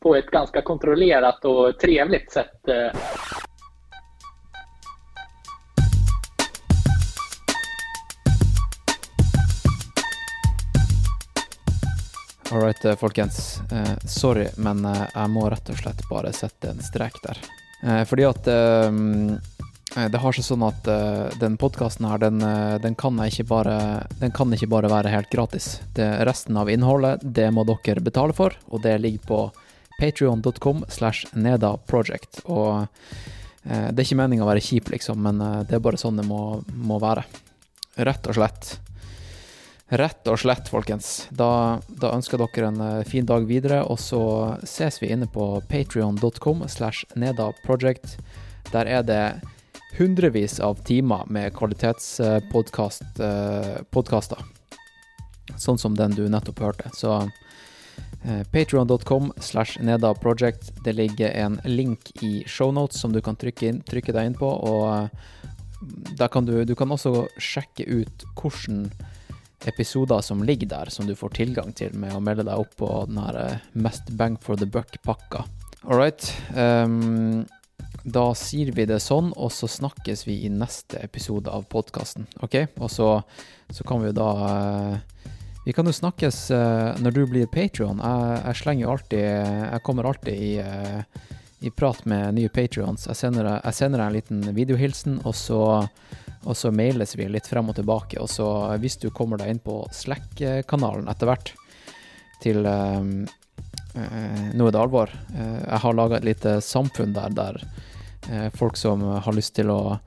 på 0.00 0.14
ett 0.16 0.26
ganska 0.30 0.62
kontrollerat 0.62 1.44
och 1.44 1.78
trevligt 1.78 2.32
sätt. 2.32 2.68
eh. 2.68 2.92
All 12.50 12.60
right, 12.62 12.84
eh, 12.84 12.96
folkens. 12.96 13.60
Eh, 13.72 13.96
sorry, 14.06 14.48
men 14.56 14.84
eh, 14.84 15.02
jeg 15.14 15.30
må 15.30 15.48
rett 15.52 15.68
og 15.68 15.76
slett 15.82 16.00
bare 16.08 16.30
sette 16.32 16.70
en 16.72 16.80
strek 16.82 17.18
der. 17.24 17.40
Eh, 17.84 18.04
fordi 18.08 18.24
at 18.24 18.48
eh, 18.48 18.88
Eh, 19.98 20.10
det 20.10 20.20
har 20.22 20.36
seg 20.36 20.46
sånn 20.46 20.64
at 20.66 20.88
uh, 20.90 21.28
den 21.40 21.56
podkasten 21.60 22.06
her, 22.08 22.20
den, 22.22 22.42
uh, 22.44 22.76
den, 22.82 22.96
kan 22.98 23.18
ikke 23.24 23.46
bare, 23.48 23.78
den 24.20 24.34
kan 24.34 24.52
ikke 24.54 24.70
bare 24.70 24.90
være 24.92 25.12
helt 25.12 25.30
gratis. 25.32 25.78
Det, 25.96 26.06
resten 26.28 26.58
av 26.60 26.70
innholdet, 26.70 27.24
det 27.24 27.48
må 27.54 27.66
dere 27.68 28.04
betale 28.04 28.36
for, 28.36 28.54
og 28.68 28.84
det 28.84 28.98
ligger 29.02 29.26
på 29.28 29.40
patrion.com 29.98 30.84
slash 30.92 31.32
nedaproject. 31.34 32.44
Og 32.46 32.86
uh, 32.86 33.88
det 33.90 33.96
er 33.96 34.04
ikke 34.06 34.20
meninga 34.22 34.46
å 34.46 34.50
være 34.52 34.64
kjip, 34.64 34.92
liksom, 34.94 35.24
men 35.24 35.42
det 35.68 35.76
er 35.76 35.82
bare 35.84 36.00
sånn 36.00 36.20
det 36.20 36.28
må, 36.28 36.60
må 36.72 37.00
være. 37.02 37.26
Rett 37.98 38.30
og 38.30 38.38
slett. 38.38 38.76
Rett 39.98 40.28
og 40.30 40.38
slett, 40.38 40.68
folkens. 40.70 41.26
Da, 41.34 41.80
da 41.88 42.12
ønsker 42.14 42.38
dere 42.40 42.70
en 42.70 43.04
fin 43.08 43.26
dag 43.26 43.44
videre, 43.48 43.80
og 43.88 43.98
så 44.00 44.20
ses 44.68 45.00
vi 45.02 45.10
inne 45.12 45.26
på 45.32 45.50
patrion.com 45.68 46.66
slash 46.68 47.08
nedaproject. 47.18 48.18
Der 48.70 48.88
er 48.88 49.04
det 49.08 49.22
hundrevis 49.96 50.60
av 50.60 50.82
timer 50.84 51.24
med 51.26 51.54
kvalitetspodkaster. 51.56 54.38
Eh, 54.38 54.44
sånn 55.56 55.78
som 55.78 55.96
den 55.96 56.16
du 56.16 56.28
nettopp 56.28 56.60
hørte. 56.60 56.90
Så 56.94 57.14
eh, 58.24 58.42
patreon.com 58.52 59.32
slash 59.40 59.78
nedaproject. 59.80 60.72
Det 60.84 60.92
ligger 60.92 61.30
en 61.30 61.60
link 61.64 62.10
i 62.22 62.44
shownotes 62.46 63.00
som 63.00 63.12
du 63.12 63.20
kan 63.24 63.36
trykke, 63.36 63.68
inn, 63.68 63.82
trykke 63.82 64.12
deg 64.12 64.26
inn 64.26 64.38
på, 64.38 64.48
og 64.48 65.08
eh, 66.18 66.28
kan 66.28 66.46
du, 66.46 66.64
du 66.64 66.74
kan 66.74 66.92
også 66.92 67.28
sjekke 67.38 67.86
ut 67.86 68.24
hvordan 68.38 68.90
episoder 69.66 70.20
som 70.22 70.42
ligger 70.46 70.68
der, 70.70 70.90
som 70.90 71.06
du 71.06 71.16
får 71.18 71.34
tilgang 71.38 71.72
til 71.74 71.94
med 71.98 72.14
å 72.14 72.22
melde 72.22 72.46
deg 72.46 72.62
opp 72.62 72.76
på 72.78 72.88
den 73.10 73.18
her 73.18 73.58
Mest 73.74 74.10
bang 74.18 74.38
for 74.38 74.56
the 74.56 74.66
buck-pakka. 74.66 75.44
All 75.84 75.98
right. 75.98 76.22
Um, 76.54 77.46
da 78.04 78.30
sier 78.38 78.70
vi 78.76 78.86
det 78.88 79.00
sånn, 79.02 79.32
og 79.36 79.50
så 79.52 79.68
snakkes 79.70 80.26
vi 80.28 80.42
i 80.46 80.52
neste 80.52 81.00
episode 81.02 81.50
av 81.50 81.66
podkasten. 81.72 82.28
OK? 82.44 82.60
Og 82.78 82.90
så, 82.92 83.08
så 83.74 83.86
kan 83.88 84.02
vi 84.02 84.12
jo 84.12 84.18
da 84.20 84.28
eh, 84.48 85.24
Vi 85.66 85.74
kan 85.76 85.86
jo 85.86 85.92
snakkes 85.92 86.38
eh, 86.54 87.00
når 87.02 87.16
du 87.16 87.24
blir 87.26 87.50
Patrion. 87.52 87.98
Jeg, 87.98 88.38
jeg 88.44 88.60
slenger 88.62 88.86
jo 88.86 88.92
alltid 88.94 89.26
Jeg 89.26 89.82
kommer 89.84 90.08
alltid 90.08 90.46
i 90.46 90.54
eh, 90.62 91.26
i 91.58 91.70
prat 91.74 92.04
med 92.06 92.36
nye 92.36 92.48
patrions. 92.54 93.08
Jeg 93.08 93.16
jeg 93.18 93.74
sender 93.74 93.98
deg 93.98 94.06
en 94.06 94.14
liten 94.14 94.54
videohilsen, 94.54 95.16
og 95.26 95.34
så, 95.34 95.62
og 96.44 96.54
så 96.56 96.70
mailes 96.70 97.16
vi 97.18 97.26
litt 97.26 97.48
frem 97.50 97.68
og 97.72 97.74
tilbake. 97.74 98.20
Og 98.22 98.30
så 98.30 98.46
hvis 98.78 98.98
du 99.02 99.08
kommer 99.10 99.40
deg 99.40 99.50
inn 99.50 99.62
på 99.62 99.80
Slack-kanalen 99.90 101.10
etter 101.10 101.26
hvert 101.26 101.50
til 102.42 102.62
eh, 103.98 104.48
eh, 104.50 104.70
det 104.70 104.80
alvor. 104.80 105.12
Eh, 105.34 105.58
jeg 105.64 105.82
har 105.84 105.98
laga 105.98 106.18
et 106.18 106.28
lite 106.28 106.58
samfunn 106.64 107.14
der 107.16 107.34
der 107.36 107.60
eh, 108.30 108.48
folk 108.54 108.76
som 108.76 109.02
har 109.02 109.36
lyst 109.36 109.54
til 109.58 109.70
å 109.74 109.98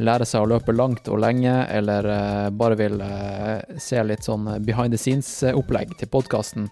lære 0.00 0.24
seg 0.24 0.42
å 0.42 0.48
løpe 0.48 0.72
langt 0.72 1.08
og 1.08 1.20
lenge, 1.20 1.54
eller 1.68 2.06
eh, 2.08 2.50
bare 2.50 2.78
vil 2.80 3.00
eh, 3.04 3.78
se 3.78 4.02
litt 4.04 4.24
sånn 4.24 4.48
behind 4.64 4.96
the 4.96 5.00
scenes-opplegg 5.00 5.92
eh, 5.92 5.98
til 6.00 6.12
podkasten. 6.12 6.70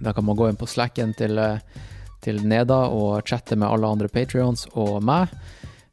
Da 0.00 0.14
kan 0.16 0.24
man 0.24 0.38
gå 0.38 0.48
inn 0.48 0.60
på 0.60 0.68
slacken 0.70 1.14
til 1.18 1.38
eh, 1.38 1.58
til 2.24 2.42
Neda 2.46 2.84
og 2.92 3.24
chatte 3.28 3.56
med 3.58 3.68
alle 3.68 3.88
andre 3.88 4.10
patrions 4.12 4.66
og 4.78 5.00
meg. 5.04 5.32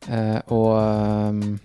Eh, 0.07 0.39
og 0.53 0.71
ehm, 0.79 1.55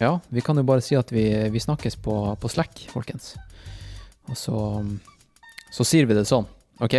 ja, 0.00 0.16
vi 0.28 0.44
kan 0.44 0.58
jo 0.58 0.66
bare 0.68 0.84
si 0.84 0.96
at 0.98 1.12
vi, 1.12 1.28
vi 1.52 1.62
snakkes 1.62 1.98
på, 2.04 2.16
på 2.40 2.52
Slack, 2.52 2.86
folkens. 2.92 3.34
Og 4.30 4.38
så, 4.38 4.58
så 5.72 5.86
sier 5.86 6.08
vi 6.08 6.16
det 6.16 6.26
sånn, 6.28 6.48
OK? 6.82 6.98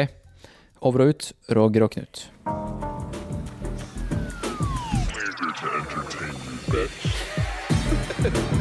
Over 0.81 1.01
og 1.01 1.07
ut, 1.13 1.31
Roger 1.49 1.83
og 1.83 1.91
Knut. 1.91 2.31